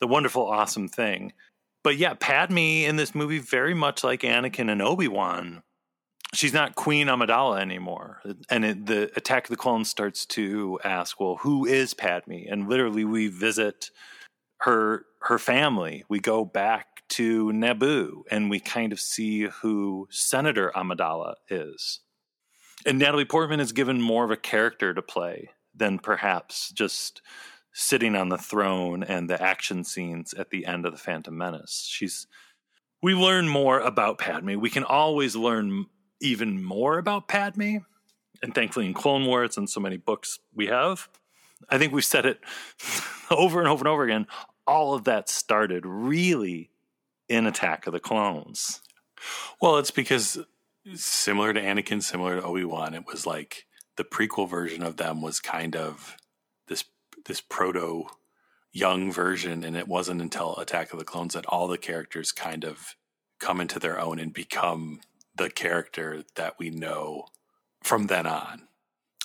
[0.00, 1.32] the wonderful, awesome thing.
[1.82, 5.62] But yeah, Padme in this movie, very much like Anakin and Obi Wan,
[6.34, 8.20] she's not Queen Amidala anymore.
[8.48, 12.42] And it, the Attack of the Clones starts to ask, well, who is Padme?
[12.48, 13.90] And literally, we visit
[14.58, 16.04] her her family.
[16.08, 22.00] We go back to Naboo, and we kind of see who Senator Amidala is.
[22.86, 27.20] And Natalie Portman is given more of a character to play than perhaps just
[27.72, 31.86] sitting on the throne and the action scenes at the end of the Phantom Menace.
[31.88, 32.26] She's
[33.02, 34.60] we learn more about Padme.
[34.60, 35.86] We can always learn
[36.20, 37.78] even more about Padme,
[38.42, 41.08] and thankfully in Clone Wars and so many books we have.
[41.68, 42.40] I think we've said it
[43.30, 44.26] over and over and over again.
[44.66, 46.70] All of that started really
[47.28, 48.80] in Attack of the Clones.
[49.60, 50.38] Well, it's because
[50.94, 53.66] similar to Anakin, similar to Obi Wan, it was like
[53.96, 56.16] the prequel version of them was kind of
[56.68, 56.84] this
[57.26, 58.06] this proto
[58.72, 62.64] young version, and it wasn't until Attack of the Clones that all the characters kind
[62.64, 62.96] of
[63.38, 65.00] come into their own and become
[65.40, 67.24] the character that we know
[67.82, 68.68] from then on.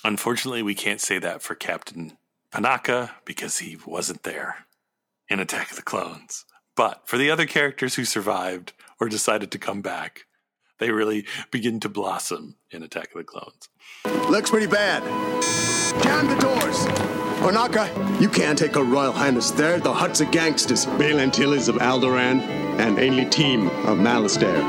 [0.02, 2.16] Unfortunately, we can't say that for Captain
[2.50, 4.66] Panaka because he wasn't there
[5.28, 6.46] in Attack of the Clones.
[6.74, 10.24] But for the other characters who survived or decided to come back,
[10.78, 13.68] they really begin to blossom in Attack of the Clones.
[14.30, 15.02] Looks pretty bad.
[16.02, 16.86] Jam the doors!
[17.40, 19.78] Panaka, you can't take a royal highness there.
[19.78, 20.86] The Hutts of gangsters.
[20.98, 22.40] Bail Antilles of Alderaan
[22.78, 24.62] and Ainlee Teem of Malastare.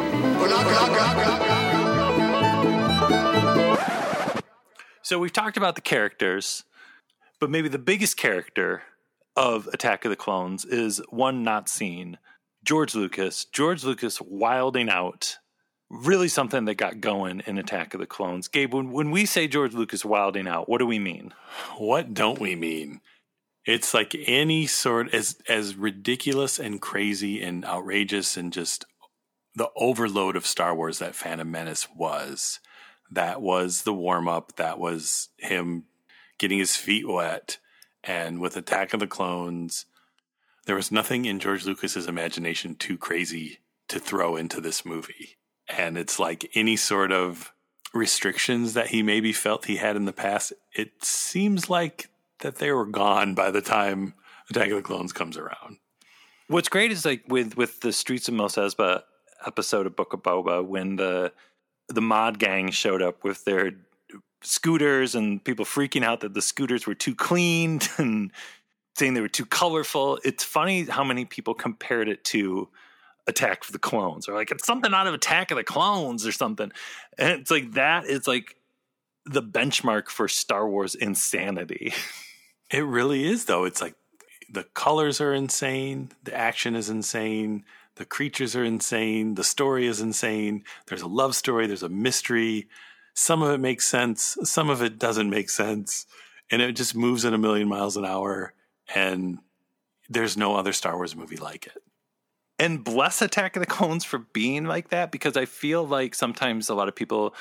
[5.01, 6.65] So we've talked about the characters,
[7.39, 8.83] but maybe the biggest character
[9.35, 12.17] of Attack of the Clones is one not seen
[12.65, 13.45] George Lucas.
[13.45, 15.37] George Lucas wilding out
[15.89, 18.47] really something that got going in Attack of the Clones.
[18.47, 21.33] Gabe, when, when we say George Lucas wilding out, what do we mean?
[21.77, 23.01] What don't we mean?
[23.65, 28.85] It's like any sort as as ridiculous and crazy and outrageous and just
[29.55, 32.59] the overload of Star Wars that Phantom Menace was.
[33.11, 34.55] That was the warm up.
[34.55, 35.83] That was him
[36.37, 37.57] getting his feet wet.
[38.03, 39.85] And with Attack of the Clones,
[40.65, 43.59] there was nothing in George Lucas's imagination too crazy
[43.89, 45.36] to throw into this movie
[45.69, 47.53] and it's like any sort of
[47.93, 52.09] restrictions that he maybe felt he had in the past, it seems like
[52.39, 54.13] that they were gone by the time
[54.49, 55.77] Attack of the Clones comes around.
[56.47, 59.03] What's great is like with with the Streets of Mos Espa
[59.45, 61.33] episode of Book of Boba when the
[61.89, 63.73] the mod gang showed up with their
[64.41, 68.31] scooters and people freaking out that the scooters were too clean and
[68.95, 70.19] saying they were too colorful.
[70.23, 72.69] It's funny how many people compared it to
[73.27, 76.31] Attack of the Clones, or like it's something out of Attack of the Clones or
[76.31, 76.71] something.
[77.17, 78.55] And it's like that is like
[79.25, 81.93] the benchmark for Star Wars insanity.
[82.71, 83.65] it really is, though.
[83.65, 83.95] It's like
[84.49, 87.65] the colors are insane, the action is insane,
[87.95, 90.63] the creatures are insane, the story is insane.
[90.87, 92.67] There's a love story, there's a mystery.
[93.13, 96.05] Some of it makes sense, some of it doesn't make sense.
[96.49, 98.53] And it just moves at a million miles an hour.
[98.95, 99.39] And
[100.07, 101.81] there's no other Star Wars movie like it
[102.59, 106.69] and bless Attack of the Clones for being like that because I feel like sometimes
[106.69, 107.35] a lot of people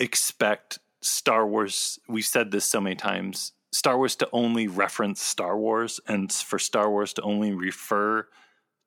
[0.00, 1.98] expect Star Wars.
[2.08, 6.58] We've said this so many times Star Wars to only reference Star Wars and for
[6.58, 8.28] Star Wars to only refer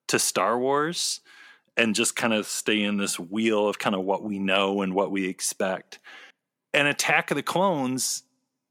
[0.07, 1.19] to Star Wars
[1.75, 4.95] and just kind of stay in this wheel of kind of what we know and
[4.95, 5.99] what we expect.
[6.73, 8.23] And Attack of the Clones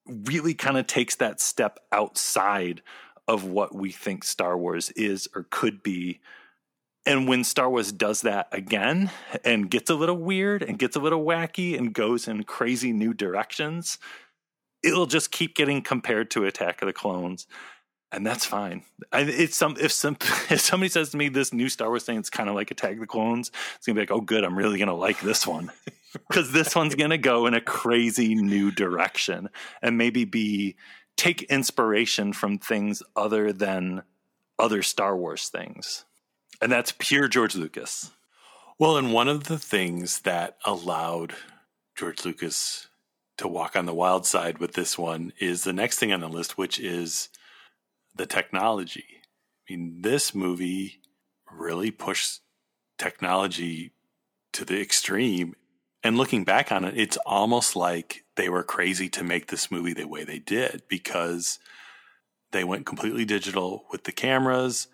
[0.06, 2.82] really kind of takes that step outside
[3.28, 6.20] of what we think Star Wars is or could be
[7.06, 9.10] and when Star Wars does that again
[9.44, 13.14] and gets a little weird and gets a little wacky and goes in crazy new
[13.14, 13.98] directions,
[14.82, 17.46] it'll just keep getting compared to Attack of the Clones.
[18.10, 18.82] And that's fine.
[19.12, 20.16] I, it's some if some
[20.50, 22.94] if somebody says to me this new Star Wars thing, it's kind of like Attack
[22.94, 23.52] of the Clones.
[23.76, 25.70] It's gonna be like, oh, good, I'm really gonna like this one
[26.28, 29.48] because this one's gonna go in a crazy new direction
[29.80, 30.76] and maybe be
[31.16, 34.02] take inspiration from things other than
[34.58, 36.05] other Star Wars things.
[36.60, 38.10] And that's pure George Lucas.
[38.78, 41.34] Well, and one of the things that allowed
[41.96, 42.88] George Lucas
[43.38, 46.28] to walk on the wild side with this one is the next thing on the
[46.28, 47.28] list, which is
[48.14, 49.04] the technology.
[49.68, 51.00] I mean, this movie
[51.50, 52.40] really pushed
[52.98, 53.92] technology
[54.52, 55.54] to the extreme.
[56.02, 59.92] And looking back on it, it's almost like they were crazy to make this movie
[59.92, 61.58] the way they did because
[62.52, 64.88] they went completely digital with the cameras.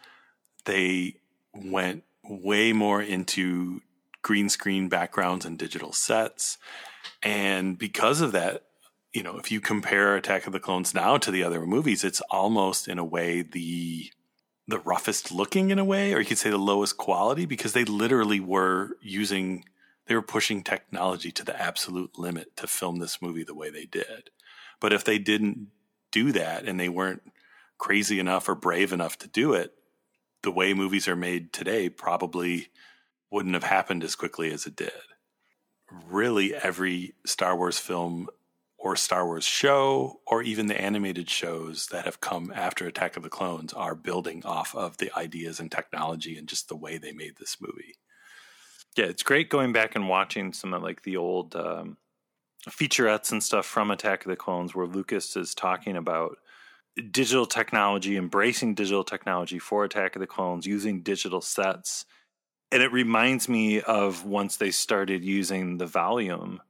[0.64, 1.16] They
[1.54, 3.82] went way more into
[4.22, 6.58] green screen backgrounds and digital sets.
[7.22, 8.64] And because of that,
[9.12, 12.22] you know, if you compare Attack of the Clones now to the other movies, it's
[12.30, 14.10] almost in a way the
[14.68, 17.84] the roughest looking in a way, or you could say the lowest quality, because they
[17.84, 19.64] literally were using
[20.06, 23.84] they were pushing technology to the absolute limit to film this movie the way they
[23.84, 24.30] did.
[24.80, 25.68] But if they didn't
[26.10, 27.22] do that and they weren't
[27.78, 29.74] crazy enough or brave enough to do it,
[30.42, 32.68] the way movies are made today probably
[33.30, 34.92] wouldn't have happened as quickly as it did.
[35.90, 38.28] Really, every Star Wars film
[38.82, 43.22] or Star Wars show or even the animated shows that have come after Attack of
[43.22, 47.12] the Clones are building off of the ideas and technology and just the way they
[47.12, 47.94] made this movie.
[48.96, 51.96] Yeah, it's great going back and watching some of like the old um,
[52.68, 56.38] featurettes and stuff from Attack of the Clones where Lucas is talking about
[57.10, 62.04] digital technology, embracing digital technology for Attack of the Clones, using digital sets.
[62.70, 66.60] And it reminds me of once they started using the volume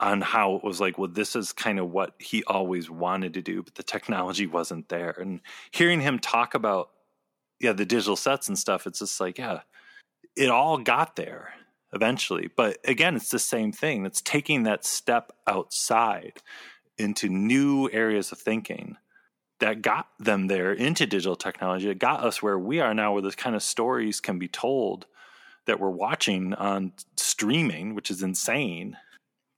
[0.00, 3.42] on how it was like, well, this is kind of what he always wanted to
[3.42, 5.10] do, but the technology wasn't there.
[5.10, 6.90] And hearing him talk about,
[7.60, 9.60] yeah, the digital sets and stuff, it's just like, yeah,
[10.36, 11.54] it all got there
[11.92, 12.50] eventually.
[12.54, 14.04] But again, it's the same thing.
[14.04, 16.42] It's taking that step outside
[16.98, 18.96] into new areas of thinking
[19.64, 21.88] that got them there into digital technology.
[21.88, 25.06] It got us where we are now, where this kind of stories can be told
[25.64, 28.98] that we're watching on streaming, which is insane.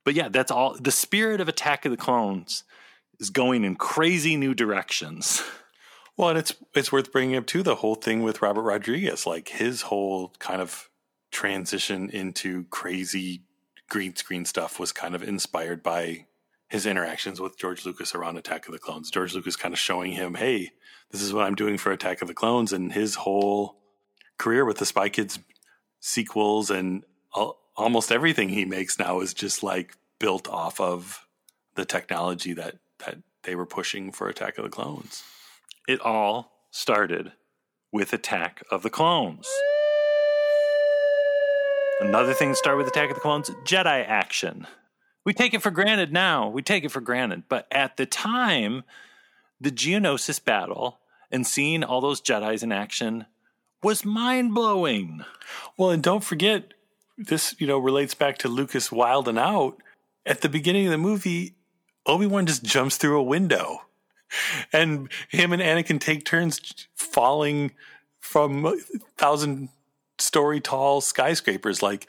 [0.05, 0.77] But yeah, that's all.
[0.79, 2.63] The spirit of Attack of the Clones
[3.19, 5.43] is going in crazy new directions.
[6.19, 9.49] Well, and it's it's worth bringing up too the whole thing with Robert Rodriguez, like
[9.49, 10.89] his whole kind of
[11.31, 13.43] transition into crazy
[13.91, 16.25] green screen stuff was kind of inspired by
[16.69, 19.11] his interactions with George Lucas around Attack of the Clones.
[19.11, 20.73] George Lucas kind of showing him, hey,
[21.11, 22.73] this is what I'm doing for Attack of the Clones.
[22.73, 23.77] And his whole
[24.39, 25.39] career with the Spy Kids
[26.01, 27.05] sequels and
[27.77, 31.27] almost everything he makes now is just like built off of
[31.75, 35.23] the technology that, that they were pushing for Attack of the Clones.
[35.87, 37.33] It all started
[37.93, 39.49] with Attack of the Clones.
[42.01, 44.67] Another thing to start with Attack of the Clones Jedi action.
[45.27, 46.49] We take it for granted now.
[46.49, 47.43] We take it for granted.
[47.49, 48.85] But at the time,
[49.61, 51.01] the Geonosis battle
[51.33, 53.27] and seeing all those Jedi's in action
[53.83, 55.25] was mind blowing.
[55.77, 56.75] Well, and don't forget,
[57.19, 59.83] this you know relates back to Lucas Wild and Out.
[60.25, 61.57] At the beginning of the movie,
[62.07, 63.83] Obi Wan just jumps through a window,
[64.73, 67.73] and him and Anakin take turns falling
[68.21, 68.81] from
[69.17, 69.71] thousand
[70.19, 71.83] story tall skyscrapers.
[71.83, 72.07] Like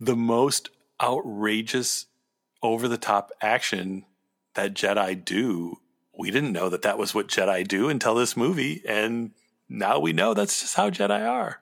[0.00, 2.06] the most outrageous
[2.62, 4.04] over the top action
[4.54, 5.78] that Jedi do.
[6.18, 9.32] We didn't know that that was what Jedi do until this movie, and
[9.68, 11.60] now we know that's just how Jedi are.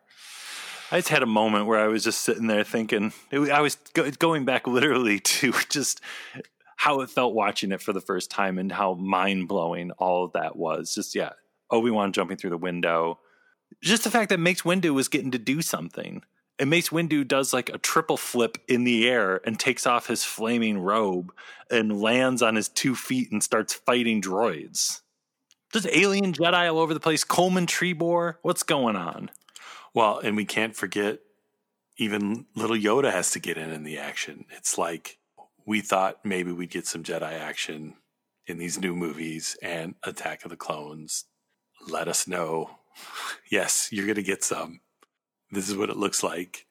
[0.90, 3.76] I just had a moment where I was just sitting there thinking, I was
[4.18, 6.00] going back literally to just
[6.76, 10.32] how it felt watching it for the first time and how mind blowing all of
[10.32, 10.94] that was.
[10.94, 11.30] Just, yeah,
[11.70, 13.18] Obi Wan jumping through the window.
[13.82, 16.22] Just the fact that Mace Windu was getting to do something
[16.58, 20.24] and Mace Windu does like a triple flip in the air and takes off his
[20.24, 21.32] flaming robe
[21.70, 25.00] and lands on his two feet and starts fighting droids.
[25.72, 27.24] Just alien Jedi all over the place.
[27.24, 29.30] Coleman Trebor, what's going on?
[29.92, 31.18] Well, and we can't forget
[31.96, 34.44] even little Yoda has to get in in the action.
[34.50, 35.18] It's like
[35.66, 37.94] we thought maybe we'd get some Jedi action
[38.46, 41.24] in these new movies and Attack of the Clones.
[41.88, 42.78] Let us know.
[43.50, 44.80] yes, you're going to get some
[45.54, 46.66] this is what it looks like.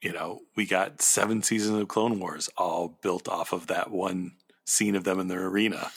[0.00, 4.32] You know, we got seven seasons of Clone Wars all built off of that one
[4.66, 5.90] scene of them in their arena.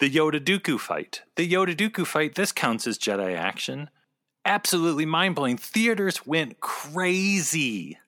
[0.00, 1.22] The Yoda Dooku fight.
[1.36, 3.88] The Yoda Dooku fight, this counts as Jedi action.
[4.44, 5.56] Absolutely mind blowing.
[5.56, 7.98] Theaters went crazy.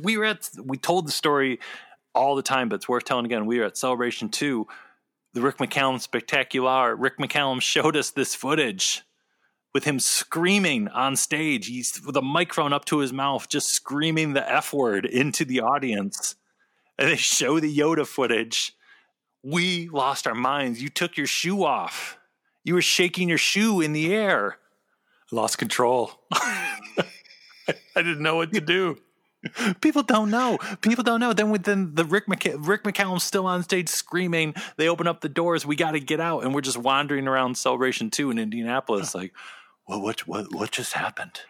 [0.00, 1.58] We were at, we told the story
[2.14, 3.46] all the time, but it's worth telling again.
[3.46, 4.66] We were at Celebration 2,
[5.34, 6.94] the Rick McCallum Spectacular.
[6.94, 9.02] Rick McCallum showed us this footage
[9.72, 11.66] with him screaming on stage.
[11.66, 15.60] He's with a microphone up to his mouth, just screaming the F word into the
[15.60, 16.36] audience.
[16.98, 18.74] And they show the Yoda footage.
[19.42, 20.82] We lost our minds.
[20.82, 22.18] You took your shoe off.
[22.64, 24.58] You were shaking your shoe in the air.
[25.32, 26.12] I lost control.
[26.32, 27.04] I
[27.96, 28.98] didn't know what to do.
[29.80, 30.58] People don't know.
[30.82, 31.32] People don't know.
[31.32, 34.54] Then within the Rick McC- Rick McCallum's still on stage screaming.
[34.76, 35.66] They open up the doors.
[35.66, 39.32] We got to get out, and we're just wandering around Celebration Two in Indianapolis, like
[39.86, 41.40] well, what what what just happened?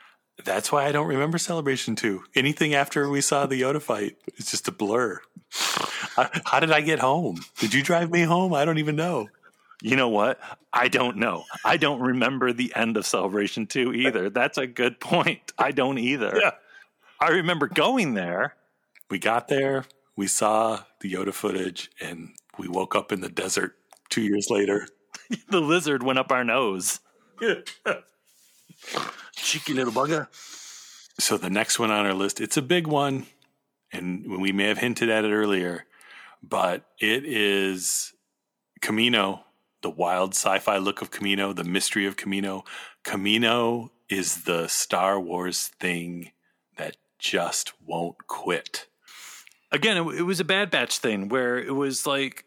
[0.45, 2.25] That's why I don't remember Celebration 2.
[2.35, 5.21] Anything after we saw the Yoda fight, it's just a blur.
[5.51, 7.41] How, how did I get home?
[7.59, 8.55] Did you drive me home?
[8.55, 9.29] I don't even know.
[9.83, 10.41] You know what?
[10.73, 11.45] I don't know.
[11.65, 14.31] I don't remember the end of Celebration 2 either.
[14.31, 15.53] That's a good point.
[15.59, 16.39] I don't either.
[16.41, 16.53] Yeah.
[17.21, 18.57] I remember going there.
[19.11, 19.85] We got there,
[20.17, 23.77] we saw the Yoda footage, and we woke up in the desert
[24.09, 24.87] two years later.
[25.49, 27.01] the lizard went up our nose.
[29.35, 30.29] Cheeky little bugger.
[31.19, 33.27] So the next one on our list, it's a big one,
[33.93, 35.85] and we may have hinted at it earlier,
[36.43, 38.15] but it is
[38.81, 39.41] Kamino,
[39.83, 42.65] the wild sci-fi look of Kamino, the mystery of Kamino.
[43.05, 46.33] Kamino is the Star Wars thing
[46.77, 48.87] that just won't quit.
[49.71, 52.45] Again, it, it was a Bad Batch thing where it was like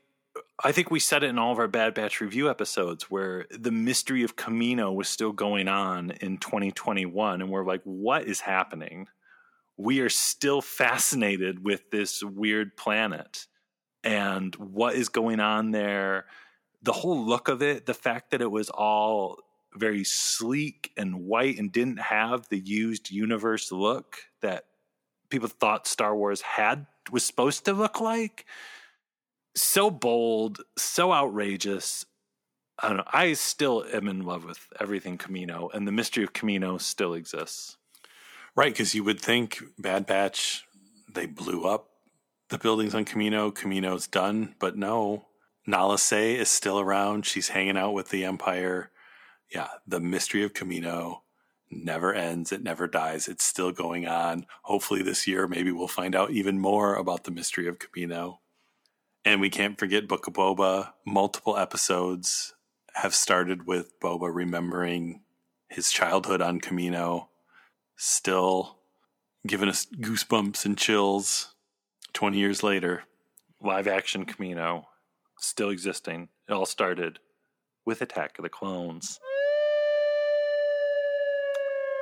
[0.64, 3.72] I think we said it in all of our Bad Batch review episodes where the
[3.72, 7.42] mystery of Kamino was still going on in 2021.
[7.42, 9.08] And we're like, what is happening?
[9.76, 13.48] We are still fascinated with this weird planet
[14.04, 16.26] and what is going on there.
[16.84, 19.40] The whole look of it, the fact that it was all
[19.74, 24.68] very sleek and white and didn't have the used universe look that
[25.30, 28.46] people thought Star Wars had was supposed to look like
[29.56, 32.06] so bold, so outrageous.
[32.78, 33.04] I don't know.
[33.08, 37.78] I still am in love with everything Kamino, and the mystery of Kamino still exists.
[38.56, 40.66] Right, because you would think Bad Batch,
[41.14, 41.90] they blew up
[42.50, 43.54] the buildings on Kamino.
[43.54, 45.26] Kamino's done, but no.
[45.68, 47.26] Nala Se is still around.
[47.26, 48.92] She's hanging out with the Empire.
[49.54, 51.22] Yeah, the mystery of Kamino
[51.72, 52.52] never ends.
[52.52, 53.28] It never dies.
[53.28, 54.46] It's still going on.
[54.64, 58.38] Hopefully, this year, maybe we'll find out even more about the mystery of Kamino.
[59.28, 60.94] And we can't forget Book of Boba.
[61.04, 62.54] Multiple episodes
[62.94, 65.22] have started with Boba remembering
[65.68, 67.30] his childhood on Kamino,
[67.96, 68.78] still
[69.48, 71.56] giving us goosebumps and chills
[72.14, 73.06] 20 years later.
[73.60, 74.86] Live action Kamino
[75.40, 76.30] still existing.
[76.48, 77.18] It all started
[77.84, 79.20] with Attack of the Clones.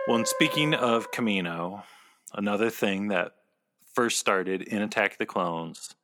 [0.07, 1.83] Well, and speaking of Kamino,
[2.33, 3.31] another thing that
[3.93, 5.95] first started in Attack of the Clones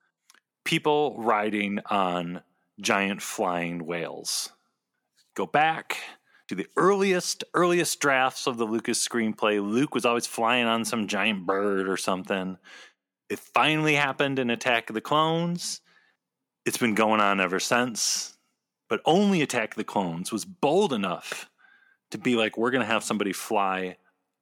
[0.65, 2.41] people riding on
[2.79, 4.51] giant flying whales.
[5.35, 5.97] Go back
[6.47, 9.61] to the earliest, earliest drafts of the Lucas screenplay.
[9.61, 12.57] Luke was always flying on some giant bird or something.
[13.29, 15.81] It finally happened in Attack of the Clones.
[16.65, 18.37] It's been going on ever since.
[18.89, 21.49] But only Attack of the Clones was bold enough
[22.09, 23.97] to be like, we're going to have somebody fly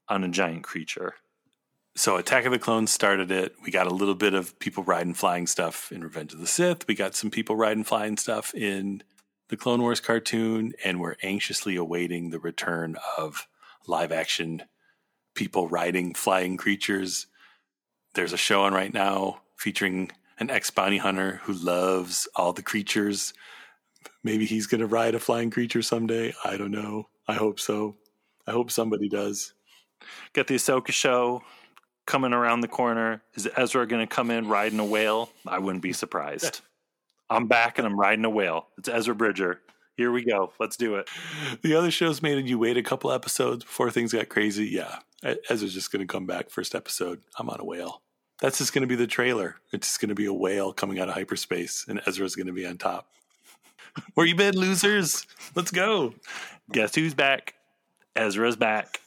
[0.07, 1.15] on a giant creature.
[1.97, 3.55] So Attack of the Clones started it.
[3.65, 6.87] We got a little bit of people riding flying stuff in Revenge of the Sith.
[6.87, 9.01] We got some people riding flying stuff in
[9.49, 13.47] the Clone Wars cartoon, and we're anxiously awaiting the return of
[13.87, 14.61] live action
[15.33, 17.25] people riding flying creatures.
[18.13, 22.61] There's a show on right now featuring an ex bounty hunter who loves all the
[22.61, 23.33] creatures.
[24.23, 26.31] Maybe he's going to ride a flying creature someday.
[26.45, 27.07] I don't know.
[27.27, 27.95] I hope so.
[28.45, 29.55] I hope somebody does.
[30.33, 31.41] Got the Ahsoka show
[32.07, 33.21] coming around the corner.
[33.35, 35.29] Is Ezra going to come in riding a whale?
[35.45, 36.61] I wouldn't be surprised.
[37.29, 38.69] I'm back and I'm riding a whale.
[38.77, 39.59] It's Ezra Bridger.
[39.95, 40.53] Here we go.
[40.59, 41.09] Let's do it.
[41.61, 44.67] The other shows made and you wait a couple episodes before things got crazy.
[44.67, 44.99] Yeah,
[45.49, 47.21] Ezra's just going to come back first episode.
[47.37, 48.01] I'm on a whale.
[48.39, 49.55] That's just going to be the trailer.
[49.73, 52.53] It's just going to be a whale coming out of hyperspace, and Ezra's going to
[52.53, 53.07] be on top.
[54.13, 55.25] Where you been, losers?
[55.55, 56.13] Let's go.
[56.71, 57.55] Guess who's back?
[58.15, 59.01] Ezra's back.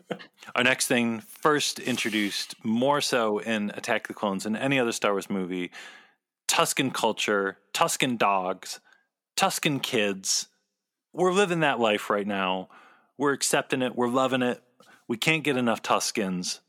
[0.54, 5.12] Our next thing, first introduced more so in Attack the Clones than any other Star
[5.12, 5.70] Wars movie
[6.48, 8.80] Tusken culture, Tusken dogs,
[9.36, 10.48] Tusken kids.
[11.12, 12.68] We're living that life right now.
[13.16, 13.96] We're accepting it.
[13.96, 14.62] We're loving it.
[15.08, 16.60] We can't get enough Tuskens.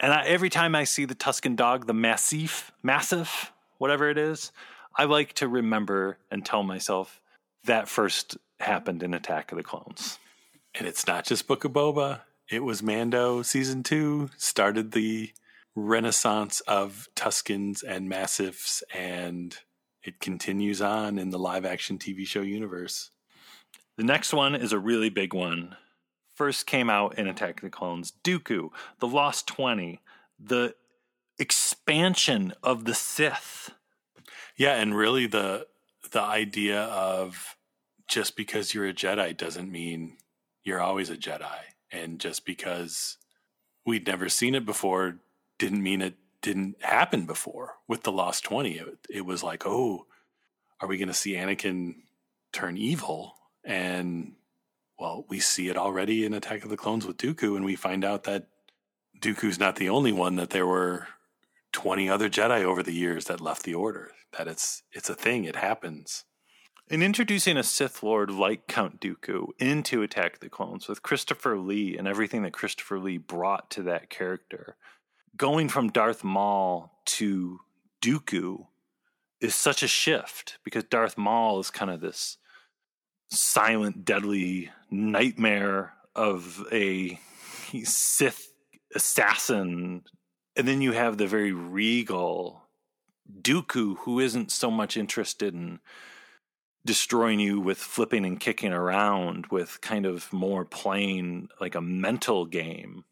[0.00, 4.50] And I, every time I see the Tusken dog, the Massiff, Massive, whatever it is,
[4.96, 7.20] I like to remember and tell myself
[7.64, 10.18] that first happened in Attack of the Clones.
[10.74, 12.20] And it's not just Book of Boba
[12.50, 15.32] it was Mando season two started the
[15.74, 19.56] renaissance of Tuskens and Massiffs, and
[20.02, 23.10] it continues on in the live action TV show universe.
[23.96, 25.76] The next one is a really big one.
[26.34, 30.00] First came out in Attack of the Clones Dooku, The Lost 20,
[30.38, 30.74] the
[31.38, 33.70] expansion of the Sith.
[34.56, 35.66] Yeah, and really the
[36.10, 37.56] the idea of
[38.06, 40.16] just because you're a Jedi doesn't mean
[40.62, 41.73] you're always a Jedi.
[41.94, 43.18] And just because
[43.86, 45.16] we'd never seen it before
[45.58, 48.72] didn't mean it didn't happen before with the Lost 20.
[48.72, 50.06] It, it was like, oh,
[50.80, 51.94] are we going to see Anakin
[52.52, 53.36] turn evil?
[53.64, 54.32] And
[54.98, 58.04] well, we see it already in Attack of the Clones with Dooku, and we find
[58.04, 58.48] out that
[59.20, 61.08] Dooku's not the only one, that there were
[61.72, 64.10] 20 other Jedi over the years that left the Order.
[64.36, 66.24] That it's it's a thing, it happens.
[66.90, 71.96] In introducing a Sith Lord like Count Dooku into Attack the Clones with Christopher Lee
[71.96, 74.76] and everything that Christopher Lee brought to that character,
[75.34, 77.60] going from Darth Maul to
[78.02, 78.66] Dooku
[79.40, 82.36] is such a shift because Darth Maul is kind of this
[83.30, 87.18] silent, deadly nightmare of a
[87.82, 88.52] Sith
[88.94, 90.02] assassin.
[90.54, 92.64] And then you have the very regal
[93.40, 95.80] Dooku, who isn't so much interested in
[96.86, 102.44] destroying you with flipping and kicking around with kind of more playing like a mental
[102.44, 103.04] game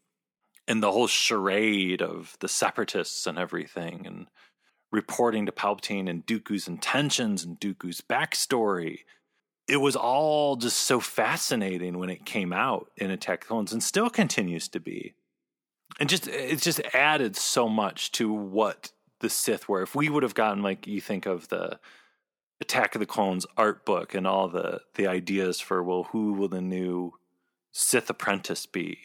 [0.69, 4.27] and the whole charade of the separatists and everything and
[4.91, 9.01] reporting to Palpatine and Dooku's intentions and Dooku's backstory.
[9.67, 14.11] It was all just so fascinating when it came out in Attack Clones and still
[14.11, 15.15] continues to be.
[15.99, 19.83] And just it just added so much to what the Sith were.
[19.83, 21.79] If we would have gotten like you think of the
[22.63, 26.49] Attack of the Clones art book and all the the ideas for well, who will
[26.49, 27.15] the new
[27.73, 28.99] Sith apprentice be?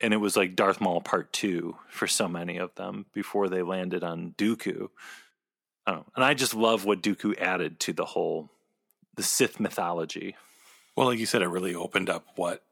[0.00, 3.62] And it was like Darth Maul Part Two for so many of them before they
[3.62, 4.88] landed on Dooku.
[5.86, 8.50] And I just love what Dooku added to the whole
[9.16, 10.34] the Sith mythology.
[10.96, 12.62] Well, like you said, it really opened up what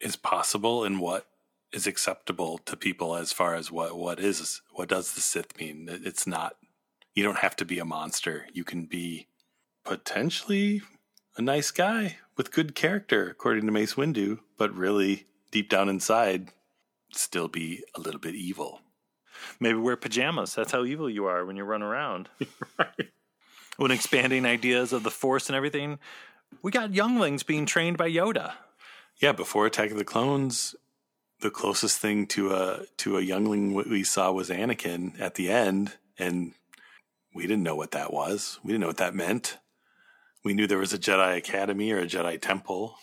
[0.00, 1.26] is possible and what
[1.72, 5.88] is acceptable to people as far as what what is what does the Sith mean?
[5.90, 6.56] It's not
[7.14, 8.46] you don't have to be a monster.
[8.52, 9.26] You can be
[9.84, 10.82] potentially
[11.36, 16.48] a nice guy with good character, according to Mace Windu, but really deep down inside,
[17.12, 18.80] still be a little bit evil.
[19.58, 20.54] Maybe wear pajamas.
[20.54, 22.28] That's how evil you are when you run around.
[22.78, 23.10] right.
[23.76, 25.98] When expanding ideas of the Force and everything,
[26.62, 28.52] we got younglings being trained by Yoda.
[29.18, 30.74] Yeah, before Attack of the Clones,
[31.40, 35.94] the closest thing to a to a youngling we saw was Anakin at the end,
[36.18, 36.52] and
[37.34, 38.58] we didn't know what that was.
[38.62, 39.58] We didn't know what that meant.
[40.44, 42.96] We knew there was a Jedi Academy or a Jedi Temple,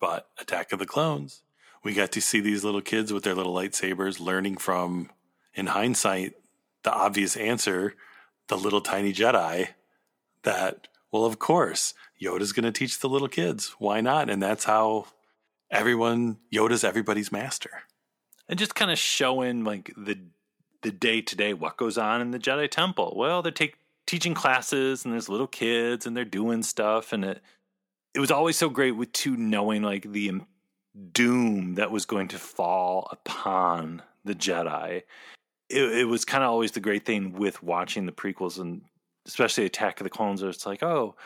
[0.00, 1.42] but Attack of the Clones,
[1.84, 5.10] we got to see these little kids with their little lightsabers learning from,
[5.54, 6.34] in hindsight,
[6.82, 7.94] the obvious answer,
[8.48, 9.68] the little tiny Jedi.
[10.42, 13.76] That well, of course, Yoda's going to teach the little kids.
[13.78, 14.30] Why not?
[14.30, 15.06] And that's how
[15.70, 17.82] everyone Yoda's everybody's master.
[18.48, 20.18] And just kind of showing like the
[20.82, 23.14] the day to day what goes on in the Jedi Temple.
[23.16, 23.76] Well, they're take,
[24.06, 27.42] teaching classes and there's little kids and they're doing stuff and it
[28.14, 30.32] it was always so great with two knowing like the
[31.12, 35.02] doom that was going to fall upon the Jedi.
[35.68, 38.82] It, it was kind of always the great thing with watching the prequels and
[39.26, 40.42] especially Attack of the Clones.
[40.42, 41.16] Where it's like, oh,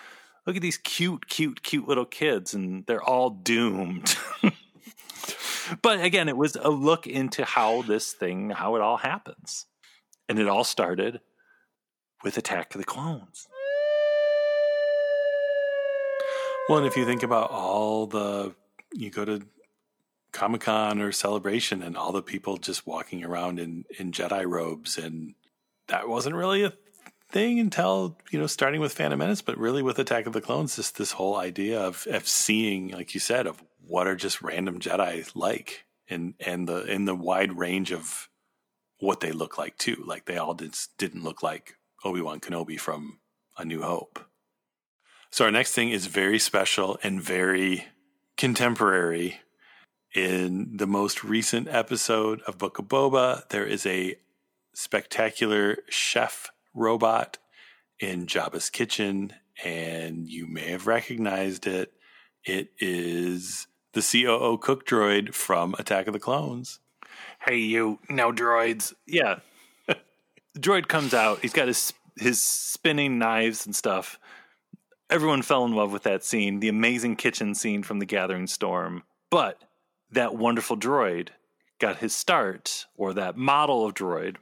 [0.46, 4.16] look at these cute, cute, cute little kids, and they're all doomed.
[5.82, 9.66] but again, it was a look into how this thing, how it all happens.
[10.28, 11.20] And it all started
[12.26, 13.46] with Attack of the Clones.
[16.68, 18.52] Well, and if you think about all the,
[18.92, 19.46] you go to
[20.32, 24.98] Comic Con or Celebration and all the people just walking around in, in Jedi robes,
[24.98, 25.36] and
[25.86, 26.72] that wasn't really a
[27.30, 30.74] thing until you know starting with Phantom Menace, but really with Attack of the Clones,
[30.74, 34.80] just this whole idea of of seeing, like you said, of what are just random
[34.80, 38.28] Jedi like, and and the in the wide range of
[38.98, 40.02] what they look like too.
[40.04, 43.18] Like they all did, didn't look like Obi Wan Kenobi from
[43.56, 44.20] A New Hope.
[45.30, 47.86] So our next thing is very special and very
[48.36, 49.40] contemporary.
[50.14, 54.16] In the most recent episode of Book of Boba, there is a
[54.74, 57.38] spectacular chef robot
[57.98, 59.34] in Jabba's kitchen,
[59.64, 61.92] and you may have recognized it.
[62.44, 66.80] It is the COO cook droid from Attack of the Clones.
[67.40, 68.94] Hey, you, no droids.
[69.06, 69.40] Yeah.
[70.58, 71.40] Droid comes out.
[71.40, 74.18] He's got his his spinning knives and stuff.
[75.10, 79.04] Everyone fell in love with that scene, the amazing kitchen scene from The Gathering Storm.
[79.30, 79.62] But
[80.10, 81.28] that wonderful droid
[81.78, 84.36] got his start, or that model of droid,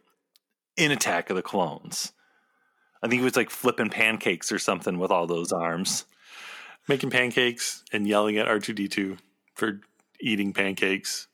[0.77, 2.13] in Attack of the Clones.
[3.03, 6.05] I think he was like flipping pancakes or something with all those arms.
[6.89, 9.19] Making pancakes and yelling at R2D2
[9.55, 9.81] for
[10.21, 11.27] eating pancakes.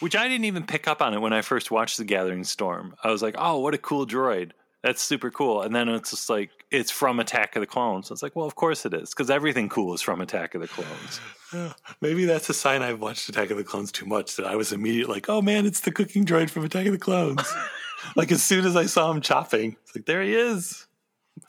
[0.00, 2.94] Which I didn't even pick up on it when I first watched The Gathering Storm.
[3.02, 4.52] I was like, oh, what a cool droid.
[4.82, 5.62] That's super cool.
[5.62, 8.10] And then it's just like, it's from Attack of the Clones.
[8.10, 10.68] It's like, well, of course it is, because everything cool is from Attack of the
[10.68, 11.74] Clones.
[12.00, 14.72] Maybe that's a sign I've watched Attack of the Clones too much that I was
[14.72, 17.52] immediately like, oh man, it's the cooking droid from Attack of the Clones.
[18.16, 20.86] like as soon as I saw him chopping, it's like, there he is.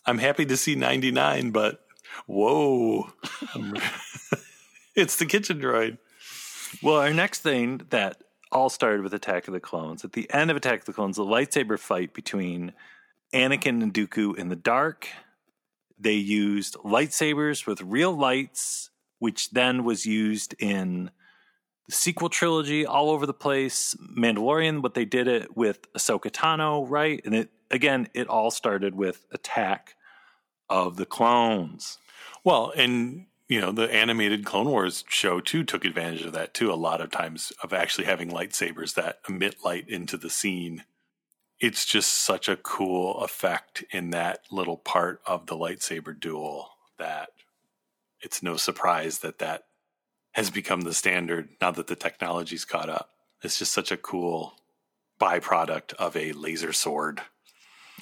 [0.05, 1.85] I'm happy to see 99, but
[2.25, 3.11] whoa.
[4.95, 5.97] it's the kitchen droid.
[6.81, 10.03] Well, our next thing that all started with Attack of the Clones.
[10.03, 12.73] At the end of Attack of the Clones, the lightsaber fight between
[13.33, 15.07] Anakin and Dooku in the dark.
[15.99, 18.89] They used lightsabers with real lights,
[19.19, 21.11] which then was used in
[21.87, 23.95] the sequel trilogy all over the place.
[23.95, 27.21] Mandalorian, but they did it with Ahsoka Tano, right?
[27.25, 29.95] And it again, it all started with Attack
[30.69, 31.97] of the Clones.
[32.43, 36.71] Well, and you know, the animated Clone Wars show too took advantage of that too.
[36.71, 40.83] A lot of times of actually having lightsabers that emit light into the scene.
[41.59, 46.69] It's just such a cool effect in that little part of the lightsaber duel
[46.99, 47.29] that
[48.21, 49.63] it's no surprise that that
[50.33, 53.11] has become the standard now that the technology's caught up.
[53.41, 54.53] It's just such a cool
[55.19, 57.21] byproduct of a laser sword.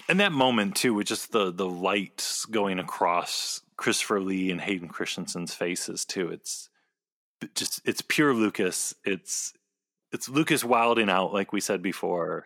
[0.07, 4.87] And that moment too, with just the the lights going across Christopher Lee and Hayden
[4.87, 6.29] Christensen's faces too.
[6.29, 6.69] It's
[7.55, 8.93] just it's pure Lucas.
[9.03, 9.53] It's
[10.11, 12.45] it's Lucas wilding out, like we said before.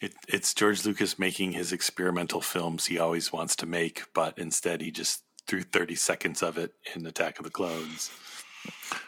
[0.00, 4.80] It, it's George Lucas making his experimental films he always wants to make, but instead
[4.80, 8.10] he just threw 30 seconds of it in Attack of the Clones.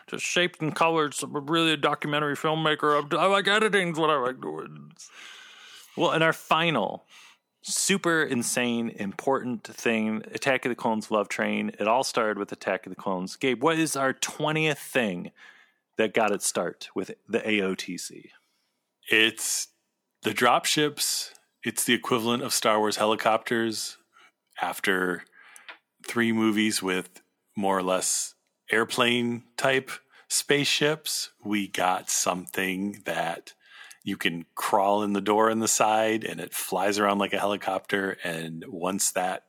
[0.07, 1.15] Just shaped and colored.
[1.15, 3.13] So I'm really a documentary filmmaker.
[3.15, 3.93] I like editing.
[3.93, 4.93] Is what I like doing.
[5.97, 7.05] Well, in our final
[7.67, 10.23] super insane important thing.
[10.33, 11.73] Attack of the clones love train.
[11.79, 13.37] It all started with attack of the clones.
[13.37, 15.33] Gabe what is our 20th thing
[15.99, 18.31] that got its start with the aotc
[19.09, 19.69] it's
[20.23, 21.31] the dropships.
[21.63, 23.99] It's the equivalent of star wars helicopters
[24.61, 25.25] after
[26.07, 27.23] three movies with
[27.57, 28.35] more or less
[28.71, 29.91] airplane type
[30.29, 31.31] spaceships.
[31.45, 33.55] We got something that
[34.07, 37.41] you can crawl in the door in the side and it flies around like a
[37.41, 38.17] helicopter.
[38.23, 39.43] And once that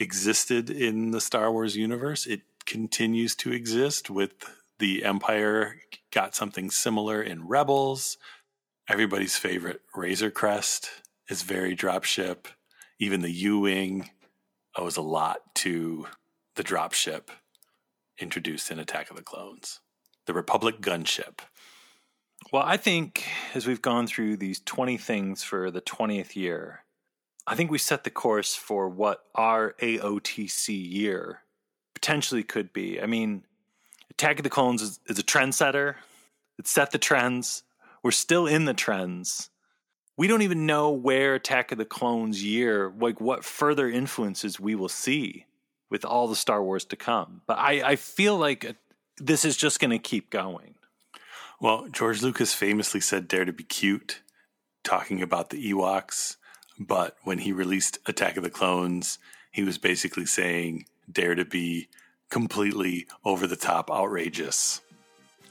[0.00, 4.32] existed in the Star Wars universe, it continues to exist with
[4.80, 5.76] the Empire
[6.10, 8.18] got something similar in Rebels.
[8.88, 10.90] Everybody's favorite Razor Crest
[11.28, 12.46] is very dropship.
[12.98, 14.10] Even the U Wing
[14.76, 16.08] owes a lot to
[16.56, 17.28] the dropship
[18.18, 19.78] introduced in Attack of the Clones.
[20.26, 21.38] The Republic gunship.
[22.52, 26.84] Well, I think as we've gone through these 20 things for the 20th year,
[27.46, 31.42] I think we set the course for what our AOTC year
[31.94, 33.00] potentially could be.
[33.00, 33.44] I mean,
[34.10, 35.96] Attack of the Clones is, is a trendsetter,
[36.58, 37.62] it set the trends.
[38.02, 39.50] We're still in the trends.
[40.16, 44.74] We don't even know where Attack of the Clones year, like what further influences we
[44.74, 45.46] will see
[45.90, 47.42] with all the Star Wars to come.
[47.46, 48.72] But I, I feel like uh,
[49.18, 50.74] this is just going to keep going.
[51.60, 54.20] Well, George Lucas famously said Dare to be cute,
[54.84, 56.36] talking about the Ewoks.
[56.78, 59.18] But when he released Attack of the Clones,
[59.50, 61.88] he was basically saying Dare to be
[62.30, 64.80] completely over the top outrageous.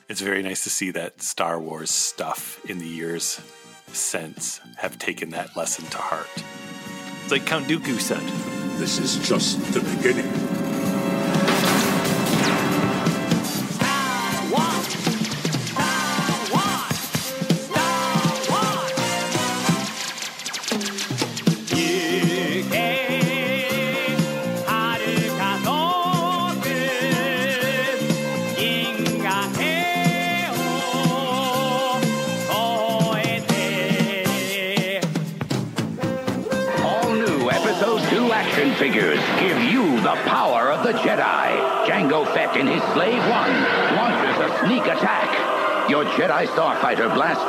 [0.08, 3.42] It's very nice to see that Star Wars stuff in the years
[3.92, 6.30] since have taken that lesson to heart.
[7.24, 8.22] It's like Count Dooku said.
[8.80, 10.57] This is just the beginning.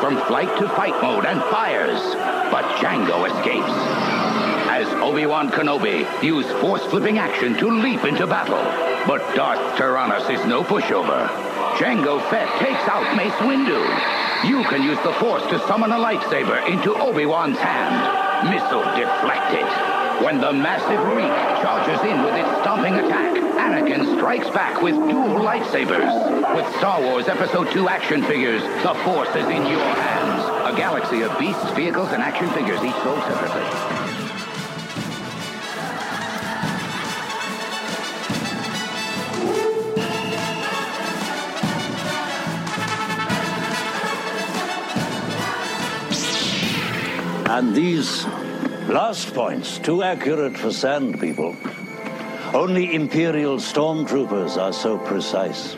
[0.00, 2.00] From flight to fight mode and fires,
[2.50, 3.72] but Jango escapes.
[4.70, 8.62] As Obi-Wan Kenobi used force-flipping action to leap into battle,
[9.06, 11.26] but Darth Tyrannus is no pushover.
[11.78, 13.80] Jango Fett takes out Mace Windu.
[14.48, 18.50] You can use the Force to summon a lightsaber into Obi-Wan's hand.
[18.50, 19.66] Missile deflected.
[20.24, 25.40] When the massive Reek charges in with its stomping attack, Anakin strikes back with dual
[25.40, 26.56] lightsabers.
[26.56, 30.72] With Star Wars Episode 2 action figures, the Force is in your hands.
[30.72, 34.08] A galaxy of beasts, vehicles, and action figures, each sold separately.
[47.50, 48.24] And these
[48.88, 51.54] last points, too accurate for sand people.
[52.54, 55.76] Only Imperial stormtroopers are so precise.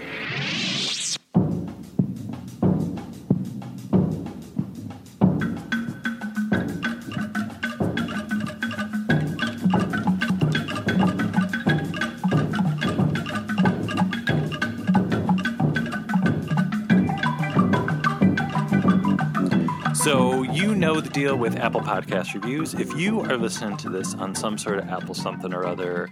[20.02, 22.72] So, you know the deal with Apple Podcast reviews.
[22.72, 26.08] If you are listening to this on some sort of Apple something or other,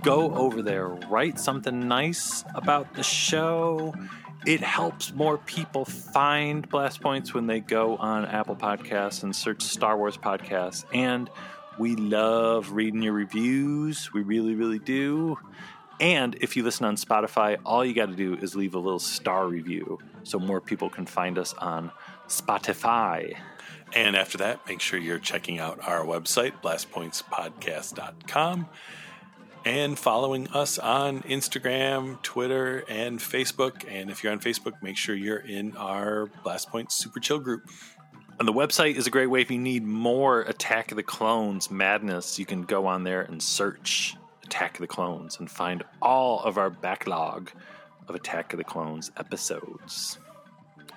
[0.00, 3.94] go over there, write something nice about the show.
[4.46, 9.62] It helps more people find Blast Points when they go on Apple Podcasts and search
[9.62, 10.84] Star Wars Podcasts.
[10.94, 11.28] And
[11.80, 14.12] we love reading your reviews.
[14.12, 15.36] We really, really do.
[15.98, 19.00] And if you listen on Spotify, all you got to do is leave a little
[19.00, 22.11] star review so more people can find us on Spotify.
[23.94, 28.68] And after that, make sure you're checking out our website, blastpointspodcast.com,
[29.64, 33.84] and following us on Instagram, Twitter, and Facebook.
[33.86, 37.68] And if you're on Facebook, make sure you're in our Blast Point Super Chill group.
[38.38, 41.70] And the website is a great way if you need more Attack of the Clones
[41.70, 42.38] madness.
[42.38, 46.56] You can go on there and search Attack of the Clones and find all of
[46.56, 47.50] our backlog
[48.08, 50.18] of Attack of the Clones episodes.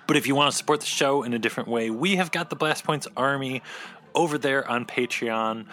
[0.07, 2.49] But if you want to support the show in a different way, we have got
[2.49, 3.61] the Blast Points Army
[4.13, 5.65] over there on Patreon,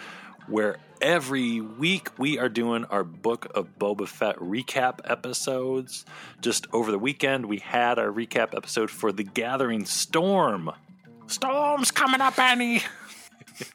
[0.47, 6.05] where every week we are doing our Book of Boba Fett recap episodes.
[6.41, 10.71] Just over the weekend, we had our recap episode for The Gathering Storm.
[11.27, 12.81] Storm's coming up, Ani.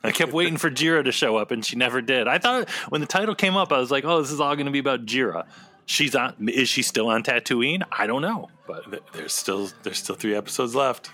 [0.02, 2.26] I kept waiting for Jira to show up, and she never did.
[2.26, 4.66] I thought when the title came up, I was like, "Oh, this is all going
[4.66, 5.46] to be about Jira."
[5.86, 6.48] She's on.
[6.48, 7.82] Is she still on Tatooine?
[7.92, 11.10] I don't know, but there's still there's still three episodes left.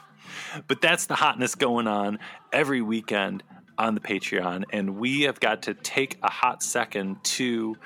[0.68, 2.18] But that's the hotness going on
[2.52, 3.42] every weekend
[3.78, 7.76] on the Patreon, and we have got to take a hot second to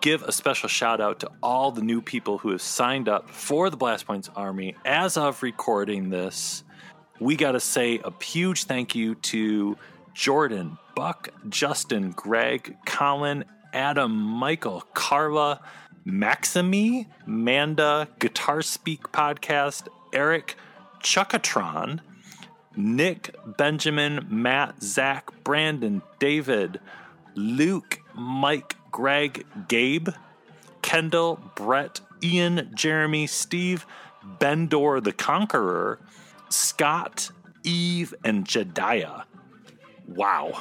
[0.00, 3.70] give a special shout out to all the new people who have signed up for
[3.70, 6.64] the Blast Points Army as of recording this.
[7.18, 9.76] We got to say a huge thank you to
[10.14, 15.60] Jordan, Buck, Justin, Greg, Colin, Adam, Michael, Carla,
[16.06, 20.56] Maximi, Manda, Guitar Speak Podcast, Eric,
[21.02, 22.00] Chuckatron,
[22.76, 26.80] Nick, Benjamin, Matt, Zach, Brandon, David,
[27.34, 30.08] Luke, Mike, Greg, Gabe,
[30.82, 33.86] Kendall, Brett, Ian, Jeremy, Steve,
[34.38, 35.98] Bendor the Conqueror,
[36.48, 37.30] Scott,
[37.62, 39.24] Eve, and Jediah.
[40.06, 40.60] Wow.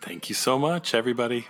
[0.00, 1.46] Thank you so much, everybody.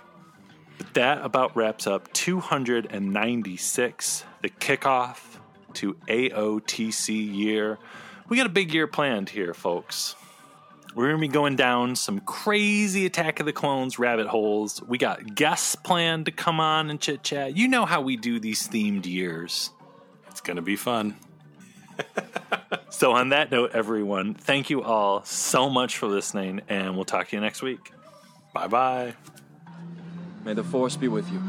[0.79, 5.37] But that about wraps up 296, the kickoff
[5.73, 7.77] to AOTC year.
[8.29, 10.15] We got a big year planned here, folks.
[10.95, 14.81] We're going to be going down some crazy Attack of the Clones rabbit holes.
[14.81, 17.55] We got guests planned to come on and chit chat.
[17.55, 19.69] You know how we do these themed years.
[20.29, 21.15] It's going to be fun.
[22.89, 27.27] so, on that note, everyone, thank you all so much for listening, and we'll talk
[27.27, 27.91] to you next week.
[28.53, 29.13] Bye bye.
[30.45, 31.39] May the Force be with you.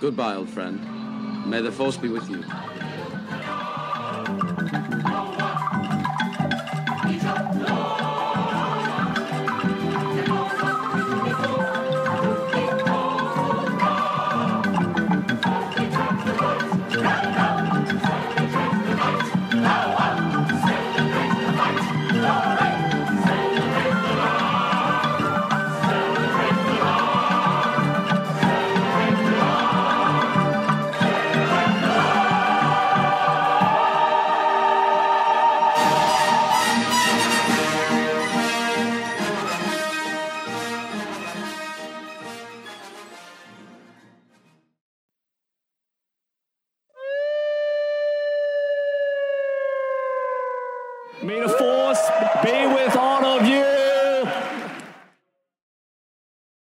[0.00, 0.80] Goodbye, old friend.
[1.46, 2.44] May the Force be with you.